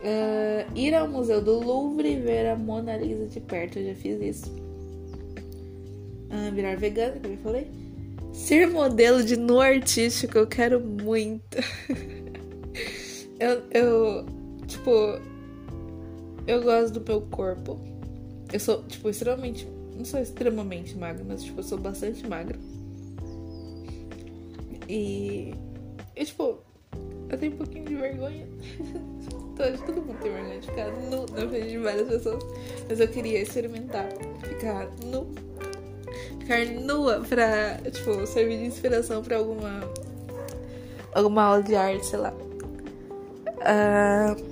Uh, 0.00 0.66
ir 0.74 0.94
ao 0.94 1.06
Museu 1.06 1.42
do 1.42 1.60
Louvre 1.60 2.10
e 2.14 2.20
ver 2.20 2.46
a 2.46 2.56
Mona 2.56 2.96
Lisa 2.96 3.26
de 3.26 3.38
perto, 3.38 3.78
eu 3.78 3.88
já 3.88 3.94
fiz 3.94 4.18
isso. 4.22 4.50
Uh, 6.30 6.54
virar 6.54 6.78
vegana, 6.78 7.20
como 7.20 7.34
eu 7.34 7.38
falei. 7.38 7.70
Ser 8.32 8.66
modelo 8.66 9.22
de 9.22 9.36
nu 9.36 9.60
artístico, 9.60 10.38
eu 10.38 10.46
quero 10.46 10.80
muito. 10.80 11.58
eu, 13.38 13.62
eu, 13.72 14.26
tipo, 14.66 14.90
eu 16.46 16.62
gosto 16.62 16.98
do 16.98 17.06
meu 17.06 17.20
corpo. 17.30 17.78
Eu 18.50 18.58
sou, 18.58 18.82
tipo, 18.84 19.10
extremamente. 19.10 19.68
Não 19.94 20.04
sou 20.06 20.18
extremamente 20.18 20.96
magra, 20.96 21.22
mas, 21.28 21.42
tipo, 21.44 21.60
eu 21.60 21.64
sou 21.64 21.76
bastante 21.76 22.26
magra. 22.26 22.58
E. 24.94 25.52
E, 26.14 26.24
tipo, 26.24 26.60
eu 27.28 27.36
tenho 27.36 27.54
um 27.54 27.56
pouquinho 27.56 27.84
de 27.84 27.96
vergonha. 27.96 28.46
Todo 29.84 30.02
mundo 30.02 30.18
tem 30.22 30.32
vergonha 30.32 30.60
de 30.60 30.68
ficar 30.68 30.86
nu 30.92 31.26
na 31.32 31.48
frente 31.48 31.68
de 31.68 31.78
várias 31.78 32.06
pessoas. 32.06 32.44
Mas 32.88 33.00
eu 33.00 33.08
queria 33.08 33.42
experimentar 33.42 34.06
ficar 34.42 34.88
nu. 35.04 35.34
Ficar 36.38 36.64
nua 36.66 37.20
pra, 37.28 37.78
tipo, 37.90 38.24
servir 38.24 38.58
de 38.58 38.66
inspiração 38.66 39.20
pra 39.20 39.38
alguma. 39.38 39.80
Alguma 41.12 41.42
aula 41.42 41.62
de 41.64 41.74
arte, 41.74 42.06
sei 42.06 42.20
lá. 42.20 42.32
Uh, 43.64 44.44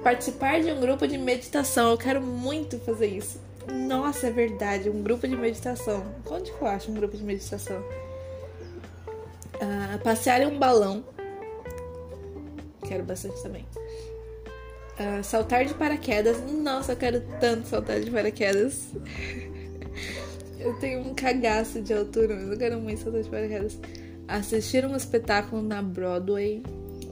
participar 0.00 0.60
de 0.60 0.70
um 0.70 0.80
grupo 0.80 1.08
de 1.08 1.18
meditação. 1.18 1.90
Eu 1.90 1.98
quero 1.98 2.22
muito 2.22 2.78
fazer 2.78 3.08
isso. 3.08 3.40
Nossa, 3.72 4.28
é 4.28 4.30
verdade. 4.30 4.88
Um 4.88 5.02
grupo 5.02 5.26
de 5.26 5.36
meditação. 5.36 6.04
Onde 6.30 6.52
que 6.52 6.62
eu 6.62 6.68
acho 6.68 6.88
um 6.92 6.94
grupo 6.94 7.16
de 7.16 7.24
meditação? 7.24 7.82
Uh, 9.56 9.98
passear 10.02 10.42
em 10.42 10.46
um 10.46 10.58
balão. 10.58 11.04
Quero 12.86 13.04
bastante 13.04 13.42
também. 13.42 13.64
Uh, 14.98 15.22
saltar 15.22 15.64
de 15.64 15.74
paraquedas. 15.74 16.36
Nossa, 16.50 16.92
eu 16.92 16.96
quero 16.96 17.22
tanto 17.40 17.66
saltar 17.68 18.00
de 18.00 18.10
paraquedas. 18.10 18.88
eu 20.60 20.74
tenho 20.78 21.00
um 21.00 21.14
cagaço 21.14 21.80
de 21.80 21.92
altura, 21.92 22.34
mas 22.34 22.50
eu 22.50 22.58
quero 22.58 22.78
muito 22.80 23.00
saltar 23.02 23.22
de 23.22 23.28
paraquedas. 23.28 23.78
Assistir 24.28 24.84
um 24.84 24.96
espetáculo 24.96 25.62
na 25.62 25.82
Broadway. 25.82 26.62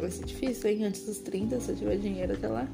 Vai 0.00 0.10
ser 0.10 0.24
difícil, 0.24 0.70
hein? 0.70 0.84
Antes 0.84 1.04
dos 1.06 1.18
30, 1.18 1.60
se 1.60 1.70
eu 1.70 1.76
tiver 1.76 1.96
dinheiro 1.96 2.32
até 2.32 2.48
lá. 2.48 2.68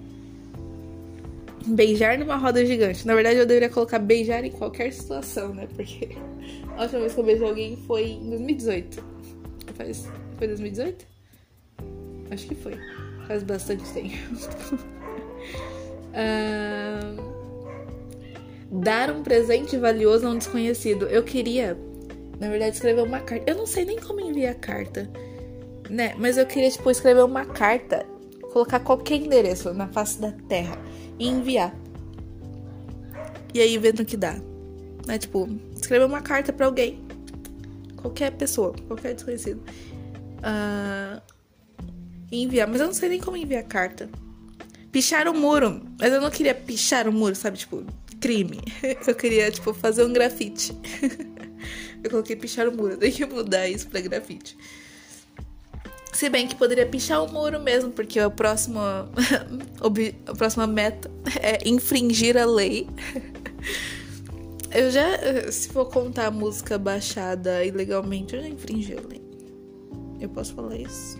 Beijar 1.66 2.18
numa 2.18 2.36
roda 2.36 2.64
gigante. 2.64 3.06
Na 3.06 3.14
verdade, 3.14 3.38
eu 3.38 3.46
deveria 3.46 3.68
colocar 3.68 3.98
beijar 3.98 4.44
em 4.44 4.50
qualquer 4.50 4.92
situação, 4.92 5.54
né? 5.54 5.68
Porque 5.76 6.16
a 6.76 6.82
última 6.82 7.00
vez 7.00 7.14
que 7.14 7.20
eu 7.20 7.24
beijei 7.24 7.48
alguém 7.48 7.76
foi 7.86 8.12
em 8.12 8.30
2018. 8.30 9.19
Faz... 9.80 10.06
Foi 10.36 10.46
2018? 10.46 11.06
Acho 12.30 12.46
que 12.46 12.54
foi. 12.54 12.78
Faz 13.26 13.42
bastante 13.42 13.84
tempo. 13.92 14.14
Uh, 16.10 17.22
dar 18.68 19.12
um 19.12 19.22
presente 19.22 19.76
valioso 19.78 20.26
a 20.26 20.30
um 20.30 20.36
desconhecido. 20.36 21.06
Eu 21.06 21.22
queria, 21.22 21.78
na 22.40 22.48
verdade, 22.48 22.74
escrever 22.74 23.02
uma 23.02 23.20
carta. 23.20 23.48
Eu 23.48 23.56
não 23.56 23.64
sei 23.64 23.84
nem 23.84 23.96
como 24.00 24.18
enviar 24.18 24.56
carta, 24.56 25.08
né? 25.88 26.16
Mas 26.18 26.36
eu 26.36 26.44
queria, 26.46 26.68
tipo, 26.68 26.90
escrever 26.90 27.22
uma 27.22 27.44
carta, 27.44 28.04
colocar 28.52 28.80
qualquer 28.80 29.18
endereço 29.22 29.72
na 29.72 29.86
face 29.86 30.20
da 30.20 30.32
terra 30.32 30.76
e 31.16 31.28
enviar. 31.28 31.72
E 33.54 33.60
aí 33.60 33.78
vendo 33.78 34.00
o 34.00 34.04
que 34.04 34.16
dá. 34.16 34.34
Né? 35.06 35.16
Tipo, 35.16 35.48
escrever 35.76 36.06
uma 36.06 36.22
carta 36.22 36.52
para 36.52 36.66
alguém. 36.66 37.00
Qualquer 38.00 38.32
pessoa, 38.32 38.74
qualquer 38.86 39.14
desconhecido. 39.14 39.62
Uh, 40.38 41.20
enviar. 42.32 42.68
Mas 42.68 42.80
eu 42.80 42.86
não 42.86 42.94
sei 42.94 43.08
nem 43.08 43.20
como 43.20 43.36
enviar 43.36 43.64
carta. 43.64 44.08
Pichar 44.90 45.28
o 45.28 45.34
muro. 45.34 45.82
Mas 45.98 46.12
eu 46.12 46.20
não 46.20 46.30
queria 46.30 46.54
pichar 46.54 47.08
o 47.08 47.12
muro, 47.12 47.34
sabe? 47.34 47.58
Tipo, 47.58 47.84
crime. 48.20 48.60
Eu 49.06 49.14
queria, 49.14 49.50
tipo, 49.50 49.72
fazer 49.72 50.04
um 50.04 50.12
grafite. 50.12 50.76
Eu 52.02 52.10
coloquei 52.10 52.36
pichar 52.36 52.68
o 52.68 52.76
muro. 52.76 52.94
Eu 52.94 52.98
tenho 52.98 53.12
que 53.12 53.26
mudar 53.26 53.68
isso 53.68 53.88
pra 53.88 54.00
grafite. 54.00 54.56
Se 56.12 56.28
bem 56.28 56.46
que 56.46 56.54
poderia 56.54 56.86
pichar 56.86 57.22
o 57.24 57.32
muro 57.32 57.60
mesmo, 57.60 57.90
porque 57.92 58.18
a 58.18 58.28
próxima, 58.28 59.08
a 60.26 60.34
próxima 60.34 60.66
meta 60.66 61.10
é 61.40 61.66
infringir 61.68 62.36
a 62.36 62.44
lei. 62.44 62.88
Eu 64.72 64.90
já, 64.90 65.50
se 65.50 65.68
for 65.68 65.86
contar 65.86 66.26
a 66.26 66.30
música 66.30 66.78
baixada 66.78 67.64
ilegalmente, 67.64 68.36
eu 68.36 68.42
já 68.42 68.48
infringi 68.48 68.96
a 68.96 69.00
lei. 69.00 69.22
Eu 70.20 70.28
posso 70.28 70.54
falar 70.54 70.76
isso? 70.76 71.18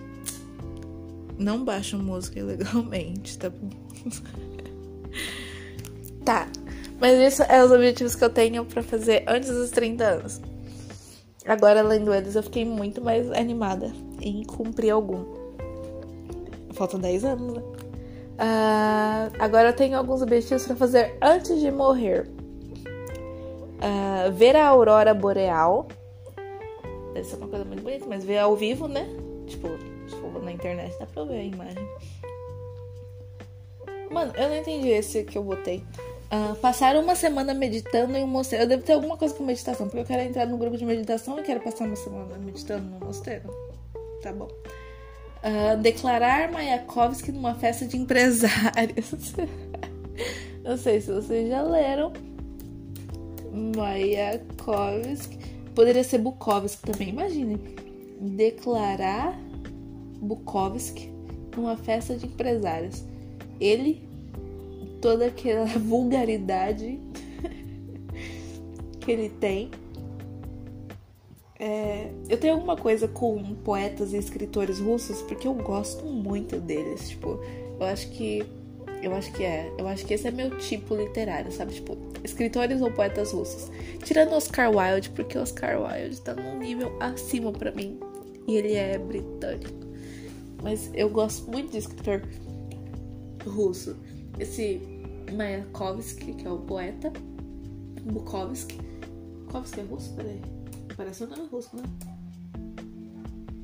Não 1.36 1.64
baixo 1.64 1.98
música 1.98 2.38
ilegalmente, 2.38 3.36
tá 3.38 3.50
bom? 3.50 3.70
tá. 6.24 6.46
Mas 7.00 7.18
isso 7.32 7.42
é 7.44 7.64
os 7.64 7.72
objetivos 7.72 8.14
que 8.14 8.22
eu 8.22 8.30
tenho 8.30 8.64
para 8.64 8.82
fazer 8.82 9.24
antes 9.26 9.48
dos 9.50 9.70
30 9.70 10.04
anos. 10.04 10.40
Agora, 11.46 11.80
além 11.80 12.04
do 12.04 12.14
eles, 12.14 12.36
eu 12.36 12.42
fiquei 12.42 12.64
muito 12.64 13.02
mais 13.02 13.30
animada 13.32 13.90
em 14.20 14.44
cumprir 14.44 14.90
algum. 14.90 15.24
Faltam 16.74 17.00
10 17.00 17.24
anos, 17.24 17.54
né? 17.54 17.62
Uh, 18.40 19.36
agora 19.38 19.70
eu 19.70 19.72
tenho 19.72 19.98
alguns 19.98 20.22
objetivos 20.22 20.66
para 20.66 20.76
fazer 20.76 21.16
antes 21.20 21.58
de 21.58 21.70
morrer. 21.70 22.30
Uh, 23.80 24.30
ver 24.32 24.56
a 24.56 24.68
aurora 24.68 25.14
boreal. 25.14 25.88
Deve 27.14 27.26
ser 27.26 27.36
uma 27.36 27.48
coisa 27.48 27.64
muito 27.64 27.82
bonita, 27.82 28.06
mas 28.06 28.24
ver 28.24 28.38
ao 28.38 28.54
vivo, 28.54 28.86
né? 28.86 29.08
Tipo, 29.46 29.68
se 30.08 30.16
for 30.16 30.42
na 30.42 30.52
internet 30.52 30.96
dá 30.98 31.06
pra 31.06 31.24
ver 31.24 31.40
a 31.40 31.44
imagem. 31.44 31.88
Mano, 34.10 34.32
eu 34.36 34.48
não 34.48 34.56
entendi 34.56 34.88
esse 34.88 35.24
que 35.24 35.38
eu 35.38 35.44
botei. 35.44 35.84
Uh, 36.32 36.54
passar 36.56 36.94
uma 36.96 37.14
semana 37.14 37.54
meditando 37.54 38.16
em 38.16 38.22
um 38.22 38.26
mosteiro. 38.26 38.64
Eu 38.64 38.68
devo 38.68 38.82
ter 38.82 38.92
alguma 38.92 39.16
coisa 39.16 39.34
com 39.34 39.44
meditação, 39.44 39.86
porque 39.86 40.00
eu 40.00 40.04
quero 40.04 40.22
entrar 40.22 40.46
no 40.46 40.56
grupo 40.56 40.76
de 40.76 40.84
meditação 40.84 41.38
e 41.38 41.42
quero 41.42 41.60
passar 41.60 41.86
uma 41.86 41.96
semana 41.96 42.36
meditando 42.38 42.84
no 42.84 43.06
mosteiro. 43.06 43.50
Tá 44.22 44.32
bom. 44.32 44.48
Uh, 45.42 45.76
declarar 45.80 46.52
Mayakovsky 46.52 47.32
numa 47.32 47.54
festa 47.54 47.86
de 47.86 47.96
empresários. 47.96 49.34
não 50.62 50.76
sei 50.76 51.00
se 51.00 51.10
vocês 51.12 51.48
já 51.48 51.62
leram. 51.62 52.12
Mayakovsky. 53.52 55.38
Poderia 55.74 56.04
ser 56.04 56.18
Bukowski 56.18 56.82
também, 56.82 57.08
imagine. 57.10 57.58
Declarar 58.20 59.38
Bukowski 60.20 61.10
numa 61.56 61.76
festa 61.76 62.16
de 62.16 62.26
empresários. 62.26 63.04
Ele, 63.60 64.02
toda 65.00 65.26
aquela 65.26 65.66
vulgaridade 65.78 66.98
que 69.00 69.10
ele 69.10 69.28
tem. 69.28 69.70
É, 71.58 72.10
eu 72.28 72.38
tenho 72.40 72.54
alguma 72.54 72.74
coisa 72.74 73.06
com 73.06 73.54
poetas 73.56 74.14
e 74.14 74.16
escritores 74.16 74.78
russos 74.80 75.20
porque 75.22 75.46
eu 75.46 75.54
gosto 75.54 76.06
muito 76.06 76.58
deles. 76.58 77.10
Tipo, 77.10 77.38
eu 77.78 77.86
acho 77.86 78.10
que. 78.10 78.44
Eu 79.02 79.14
acho 79.14 79.32
que 79.32 79.42
é. 79.42 79.72
Eu 79.78 79.88
acho 79.88 80.04
que 80.04 80.14
esse 80.14 80.28
é 80.28 80.30
meu 80.30 80.56
tipo 80.58 80.94
literário, 80.94 81.50
sabe? 81.50 81.72
Tipo, 81.72 81.96
escritores 82.22 82.80
ou 82.82 82.90
poetas 82.90 83.32
russos. 83.32 83.70
Tirando 84.04 84.32
Oscar 84.32 84.70
Wilde, 84.70 85.10
porque 85.10 85.38
Oscar 85.38 85.80
Wilde 85.80 86.20
tá 86.20 86.34
num 86.34 86.58
nível 86.58 86.96
acima 87.00 87.52
para 87.52 87.72
mim. 87.72 87.98
E 88.46 88.56
ele 88.56 88.74
é 88.74 88.98
britânico. 88.98 89.86
Mas 90.62 90.90
eu 90.94 91.08
gosto 91.08 91.50
muito 91.50 91.72
de 91.72 91.78
escritor 91.78 92.22
russo. 93.46 93.96
Esse 94.38 94.80
Mayakovsky, 95.32 96.34
que 96.34 96.46
é 96.46 96.50
o 96.50 96.58
poeta. 96.58 97.12
Bukowski. 98.02 98.78
Bukowski 99.46 99.80
é 99.80 99.82
russo? 99.84 100.14
Peraí. 100.14 100.40
Parece 100.96 101.24
um 101.24 101.28
nome 101.28 101.46
russo, 101.50 101.76
né? 101.76 101.82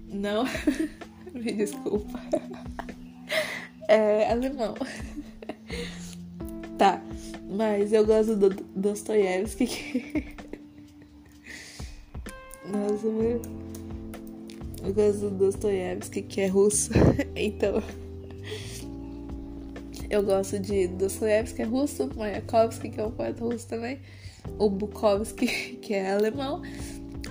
Não. 0.09 0.45
Me 1.35 1.53
desculpa. 1.53 2.21
É 3.89 4.33
alemão. 4.33 4.75
tá. 6.79 7.03
Mas 7.49 7.93
eu 7.93 8.05
gosto 8.05 8.37
do 8.37 8.51
Dostoiévski. 8.51 10.37
Nossa, 12.67 13.07
meu. 13.09 13.41
Eu 14.85 14.95
gosto 14.95 15.31
do 15.31 15.31
Dostoiévski, 15.31 16.23
que 16.23 16.41
é 16.41 16.47
russo. 16.47 16.91
então. 17.35 17.83
Eu 20.09 20.23
gosto 20.23 20.59
de 20.61 20.87
Dostoevsky, 20.87 21.57
que 21.57 21.63
é 21.63 21.65
russo, 21.65 22.09
Mayakovsky, 22.17 22.91
que 22.91 23.01
é 23.01 23.05
um 23.05 23.11
poeta 23.11 23.45
russo 23.45 23.67
também, 23.67 23.99
o 24.57 24.71
Bukowski, 24.71 25.49
que 25.83 25.95
é 25.95 26.13
alemão, 26.13 26.63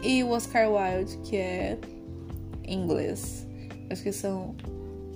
e 0.03 0.21
o 0.23 0.29
Oscar 0.31 0.69
Wilde, 0.69 1.17
que 1.19 1.37
é 1.37 1.77
inglês. 2.67 3.47
Acho 3.89 4.03
que 4.03 4.11
são 4.11 4.55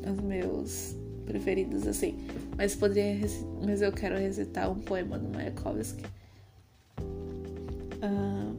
os 0.09 0.21
meus 0.21 0.95
preferidos, 1.25 1.85
assim. 1.85 2.15
Mas 2.59 2.75
poderia 2.75 3.17
mas 3.65 3.81
eu 3.81 3.89
quero 3.89 4.17
recitar 4.17 4.69
um 4.69 4.75
poema 4.75 5.17
do 5.17 5.29
Mayakovsky. 5.29 6.03
Uh, 8.03 8.53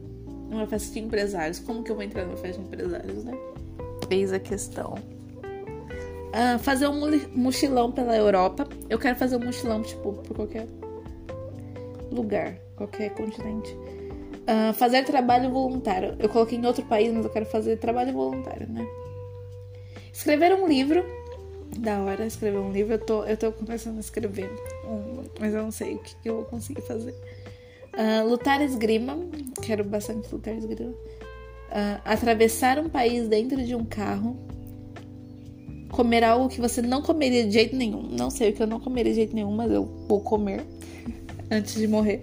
uma 0.49 0.65
festa 0.65 0.91
de 0.91 0.99
empresários. 1.01 1.59
Como 1.59 1.83
que 1.83 1.91
eu 1.91 1.95
vou 1.95 2.03
entrar 2.03 2.25
numa 2.25 2.35
festa 2.35 2.59
de 2.59 2.67
empresários, 2.67 3.23
né? 3.23 3.33
Eis 4.09 4.33
a 4.33 4.39
questão. 4.39 4.95
Uh, 6.33 6.57
fazer 6.57 6.87
um 6.87 6.99
mochilão 7.35 7.91
pela 7.91 8.17
Europa. 8.17 8.67
Eu 8.89 8.97
quero 8.97 9.15
fazer 9.15 9.35
um 9.35 9.45
mochilão, 9.45 9.83
tipo, 9.83 10.13
por 10.13 10.35
qualquer 10.35 10.65
lugar, 12.11 12.55
qualquer 12.75 13.11
continente. 13.11 13.71
Uh, 13.71 14.73
fazer 14.73 15.05
trabalho 15.05 15.51
voluntário. 15.51 16.15
Eu 16.17 16.27
coloquei 16.27 16.57
em 16.57 16.65
outro 16.65 16.83
país, 16.85 17.13
mas 17.13 17.23
eu 17.23 17.29
quero 17.29 17.45
fazer 17.45 17.77
trabalho 17.77 18.11
voluntário, 18.13 18.67
né? 18.67 18.83
Escrever 20.11 20.55
um 20.55 20.67
livro. 20.67 21.05
Da 21.77 22.01
hora 22.01 22.25
escrever 22.25 22.59
um 22.59 22.71
livro. 22.71 22.93
Eu 22.93 22.99
tô, 22.99 23.23
eu 23.23 23.37
tô 23.37 23.51
começando 23.51 23.97
a 23.97 24.01
escrever, 24.01 24.49
um, 24.85 25.23
mas 25.39 25.53
eu 25.53 25.63
não 25.63 25.71
sei 25.71 25.95
o 25.95 25.99
que, 25.99 26.15
que 26.15 26.29
eu 26.29 26.35
vou 26.35 26.45
conseguir 26.45 26.81
fazer. 26.81 27.15
Uh, 27.93 28.27
lutar 28.27 28.61
esgrima. 28.61 29.17
Quero 29.61 29.83
bastante 29.83 30.31
lutar 30.33 30.53
esgrima. 30.55 30.91
Uh, 30.91 32.01
atravessar 32.03 32.79
um 32.79 32.89
país 32.89 33.27
dentro 33.27 33.63
de 33.63 33.73
um 33.75 33.85
carro 33.85 34.37
comer 35.91 36.23
algo 36.23 36.47
que 36.47 36.59
você 36.59 36.81
não 36.81 37.01
comeria 37.01 37.45
de 37.45 37.51
jeito 37.51 37.75
nenhum. 37.75 38.01
Não 38.01 38.29
sei 38.29 38.49
o 38.49 38.53
que 38.53 38.63
eu 38.63 38.67
não 38.67 38.79
comeria 38.79 39.11
de 39.11 39.17
jeito 39.17 39.35
nenhum, 39.35 39.51
mas 39.51 39.71
eu 39.71 39.85
vou 40.07 40.21
comer 40.21 40.63
antes 41.51 41.75
de 41.75 41.87
morrer. 41.87 42.21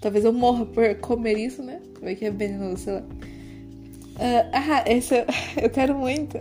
Talvez 0.00 0.24
eu 0.24 0.32
morra 0.32 0.66
por 0.66 0.94
comer 0.96 1.38
isso, 1.38 1.62
né? 1.62 1.80
Vai 2.00 2.14
que 2.14 2.24
é 2.24 2.30
venenoso, 2.30 2.84
sei 2.84 2.92
lá. 2.94 3.00
Uh, 3.00 4.50
ah, 4.52 4.84
esse 4.86 5.14
eu, 5.14 5.24
eu 5.62 5.70
quero 5.70 5.96
muito 5.96 6.36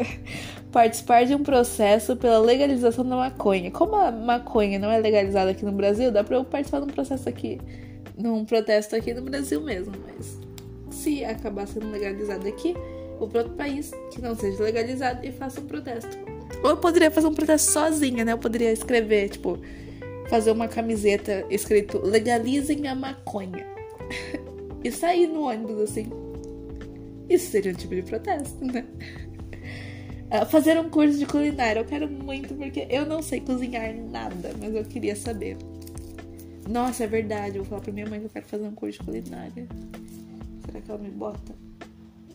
participar 0.72 1.26
de 1.26 1.36
um 1.36 1.44
processo 1.44 2.16
pela 2.16 2.40
legalização 2.40 3.06
da 3.06 3.16
maconha. 3.16 3.70
Como 3.72 3.96
a 3.96 4.12
maconha 4.12 4.80
não 4.80 4.90
é 4.90 4.98
legalizada 4.98 5.52
aqui 5.52 5.66
no 5.66 5.72
Brasil, 5.72 6.12
dá 6.12 6.24
pra 6.24 6.38
eu 6.38 6.46
participar 6.46 6.80
de 6.80 6.86
um 6.86 6.94
processo 6.94 7.28
aqui, 7.28 7.60
num 8.18 8.46
protesto 8.46 8.96
aqui 8.96 9.14
no 9.14 9.22
Brasil 9.22 9.62
mesmo. 9.62 9.94
Mas 10.08 10.38
se 10.90 11.24
acabar 11.26 11.68
sendo 11.68 11.92
legalizado 11.92 12.48
aqui, 12.48 12.74
vou 13.20 13.28
pra 13.28 13.42
outro 13.42 13.56
país 13.56 13.92
que 14.12 14.22
não 14.22 14.36
seja 14.36 14.64
legalizado 14.64 15.26
e 15.26 15.32
faça 15.32 15.60
um 15.60 15.66
protesto. 15.66 16.18
Ou 16.64 16.72
eu 16.72 16.78
poderia 16.78 17.12
fazer 17.12 17.28
um 17.28 17.34
protesto 17.34 17.72
sozinha, 17.72 18.24
né? 18.24 18.34
Eu 18.34 18.38
poderia 18.38 18.72
escrever, 18.72 19.30
tipo, 19.30 19.58
fazer 20.30 20.52
uma 20.52 20.68
camiseta 20.68 21.46
escrito 21.50 22.00
legalizem 22.00 22.88
a 22.88 22.96
maconha. 22.96 23.66
e 24.84 24.92
sair 24.92 25.28
no 25.28 25.44
ônibus 25.44 25.80
assim. 25.82 26.10
Isso 27.30 27.52
seria 27.52 27.72
um 27.72 27.76
tipo 27.76 27.96
de 27.96 28.02
protesto, 28.02 28.64
né? 28.66 28.86
Uh, 30.32 30.46
fazer 30.46 30.80
um 30.80 30.90
curso 30.90 31.18
de 31.18 31.26
culinária. 31.26 31.82
Eu 31.82 31.86
quero 31.86 32.10
muito, 32.10 32.54
porque 32.54 32.88
eu 32.90 33.06
não 33.06 33.22
sei 33.22 33.42
cozinhar 33.42 33.94
nada, 33.94 34.52
mas 34.58 34.74
eu 34.74 34.86
queria 34.86 35.14
saber. 35.14 35.58
Nossa, 36.70 37.04
é 37.04 37.08
verdade. 37.08 37.58
Eu 37.58 37.64
vou 37.64 37.70
falar 37.72 37.82
pra 37.82 37.92
minha 37.92 38.10
mãe 38.10 38.20
que 38.22 38.28
eu 38.28 38.30
quero 38.30 38.46
fazer 38.46 38.64
um 38.64 38.74
curso 38.74 39.00
de 39.00 39.06
culinária. 39.06 39.68
Será 40.66 40.80
que 40.80 40.90
ela 40.90 41.00
me 41.02 41.10
bota? 41.10 41.54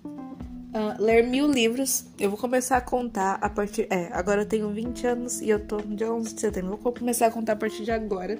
Uh, 0.04 1.02
ler 1.02 1.26
mil 1.26 1.50
livros. 1.50 2.04
Eu 2.18 2.28
vou 2.28 2.38
começar 2.38 2.76
a 2.76 2.82
contar 2.82 3.38
a 3.40 3.48
partir. 3.48 3.86
É, 3.88 4.10
agora 4.12 4.42
eu 4.42 4.46
tenho 4.46 4.68
20 4.70 5.06
anos 5.06 5.40
e 5.40 5.48
eu 5.48 5.66
tô 5.66 5.78
no 5.78 5.96
dia 5.96 6.12
11 6.12 6.34
de 6.34 6.40
setembro. 6.42 6.74
Eu 6.74 6.76
vou 6.76 6.92
começar 6.92 7.28
a 7.28 7.30
contar 7.30 7.54
a 7.54 7.56
partir 7.56 7.82
de 7.82 7.92
agora. 7.92 8.38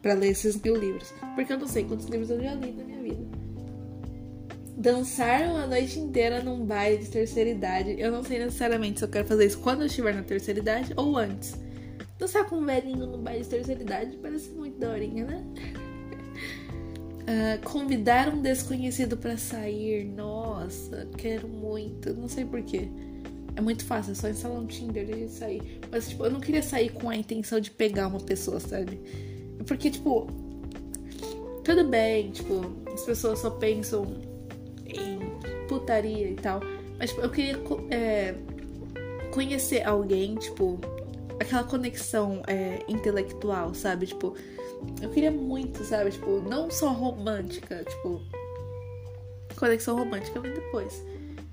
Pra 0.00 0.14
ler 0.14 0.28
esses 0.28 0.58
mil 0.58 0.74
livros. 0.74 1.12
Porque 1.34 1.52
eu 1.52 1.58
não 1.58 1.68
sei 1.68 1.84
quantos 1.84 2.06
livros 2.06 2.30
eu 2.30 2.40
já 2.40 2.54
li 2.54 2.72
na 2.72 2.82
minha 2.82 3.02
vida. 3.02 3.39
Dançar 4.80 5.42
uma 5.42 5.66
noite 5.66 5.98
inteira 5.98 6.42
num 6.42 6.64
baile 6.64 7.04
de 7.04 7.10
terceira 7.10 7.50
idade. 7.50 7.96
Eu 7.98 8.10
não 8.10 8.24
sei 8.24 8.38
necessariamente 8.38 8.98
se 8.98 9.04
eu 9.04 9.10
quero 9.10 9.28
fazer 9.28 9.44
isso 9.44 9.58
quando 9.58 9.82
eu 9.82 9.86
estiver 9.86 10.14
na 10.14 10.22
terceira 10.22 10.58
idade 10.58 10.94
ou 10.96 11.18
antes. 11.18 11.54
Dançar 12.18 12.46
com 12.46 12.56
um 12.56 12.64
velhinho 12.64 13.06
no 13.06 13.18
baile 13.18 13.42
de 13.42 13.50
terceira 13.50 13.82
idade 13.82 14.16
parece 14.16 14.48
muito 14.48 14.78
daorinha, 14.78 15.26
né? 15.26 15.44
Uh, 17.20 17.60
convidar 17.70 18.32
um 18.32 18.40
desconhecido 18.40 19.18
para 19.18 19.36
sair. 19.36 20.06
Nossa, 20.06 21.06
quero 21.18 21.46
muito. 21.46 22.14
Não 22.14 22.26
sei 22.26 22.46
porquê. 22.46 22.88
É 23.56 23.60
muito 23.60 23.84
fácil, 23.84 24.12
é 24.12 24.14
só 24.14 24.30
instalar 24.30 24.58
um 24.58 24.66
Tinder 24.66 25.10
e 25.10 25.28
sair. 25.28 25.78
Mas, 25.92 26.08
tipo, 26.08 26.24
eu 26.24 26.30
não 26.30 26.40
queria 26.40 26.62
sair 26.62 26.88
com 26.88 27.10
a 27.10 27.16
intenção 27.16 27.60
de 27.60 27.70
pegar 27.70 28.06
uma 28.06 28.20
pessoa, 28.20 28.58
sabe? 28.58 28.98
Porque, 29.66 29.90
tipo, 29.90 30.26
tudo 31.64 31.84
bem, 31.84 32.30
tipo, 32.30 32.62
as 32.94 33.04
pessoas 33.04 33.40
só 33.40 33.50
pensam 33.50 34.29
em 34.98 35.18
putaria 35.68 36.28
e 36.28 36.34
tal. 36.34 36.60
Mas, 36.98 37.10
tipo, 37.10 37.22
eu 37.22 37.30
queria 37.30 37.58
é, 37.90 38.34
conhecer 39.32 39.86
alguém, 39.86 40.34
tipo, 40.36 40.78
aquela 41.40 41.64
conexão 41.64 42.42
é, 42.46 42.84
intelectual, 42.88 43.72
sabe? 43.74 44.06
Tipo, 44.06 44.36
eu 45.00 45.10
queria 45.10 45.30
muito, 45.30 45.82
sabe? 45.84 46.10
Tipo, 46.10 46.40
não 46.40 46.70
só 46.70 46.92
romântica, 46.92 47.84
tipo. 47.84 48.22
Conexão 49.56 49.96
romântica 49.96 50.40
vem 50.40 50.52
depois. 50.52 51.02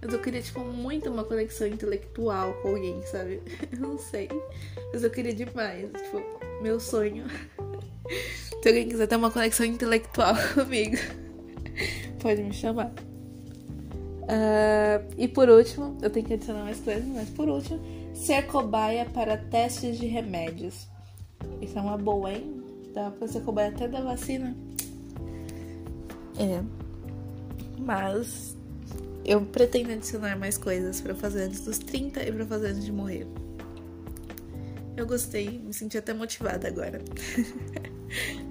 Mas 0.02 0.14
eu 0.14 0.20
queria, 0.20 0.42
tipo, 0.42 0.60
muito 0.62 1.10
uma 1.10 1.24
conexão 1.24 1.68
intelectual 1.68 2.54
com 2.62 2.70
alguém, 2.70 3.02
sabe? 3.04 3.42
Eu 3.72 3.80
não 3.80 3.98
sei. 3.98 4.30
Mas 4.94 5.04
eu 5.04 5.10
queria 5.10 5.34
demais. 5.34 5.90
Tipo, 5.92 6.24
meu 6.62 6.80
sonho. 6.80 7.26
Se 8.62 8.70
alguém 8.70 8.88
quiser 8.88 9.08
ter 9.08 9.16
uma 9.16 9.32
conexão 9.32 9.66
intelectual 9.66 10.36
comigo, 10.54 10.98
pode 12.20 12.44
me 12.44 12.54
chamar. 12.54 12.94
Uh, 14.28 15.08
e 15.18 15.26
por 15.28 15.50
último, 15.50 15.98
eu 16.02 16.10
tenho 16.10 16.26
que 16.26 16.34
adicionar 16.34 16.64
mais 16.64 16.80
coisas, 16.82 17.06
mas 17.06 17.30
por 17.30 17.48
último, 17.48 17.80
ser 18.14 18.46
cobaia 18.48 19.06
para 19.06 19.38
testes 19.38 19.98
de 19.98 20.06
remédios. 20.06 20.88
Isso 21.62 21.78
é 21.78 21.82
uma 21.82 21.98
boa, 21.98 22.32
hein? 22.32 22.62
Dá 22.94 23.10
pra 23.10 23.28
ser 23.28 23.42
cobaia 23.42 23.70
até 23.70 23.88
da 23.88 24.02
vacina. 24.02 24.56
É. 26.38 26.62
Mas 27.80 28.58
eu 29.24 29.42
pretendo 29.46 29.94
adicionar 29.94 30.38
mais 30.38 30.58
coisas 30.58 31.00
para 31.00 31.16
fazer 31.16 31.44
antes 31.44 31.62
dos 31.62 31.78
30 31.78 32.24
e 32.24 32.32
para 32.32 32.46
fazer 32.46 32.68
antes 32.68 32.84
de 32.84 32.92
morrer. 32.92 33.28
Eu 34.98 35.06
gostei, 35.06 35.60
me 35.60 35.74
senti 35.74 35.98
até 35.98 36.14
motivada 36.14 36.68
agora. 36.68 37.00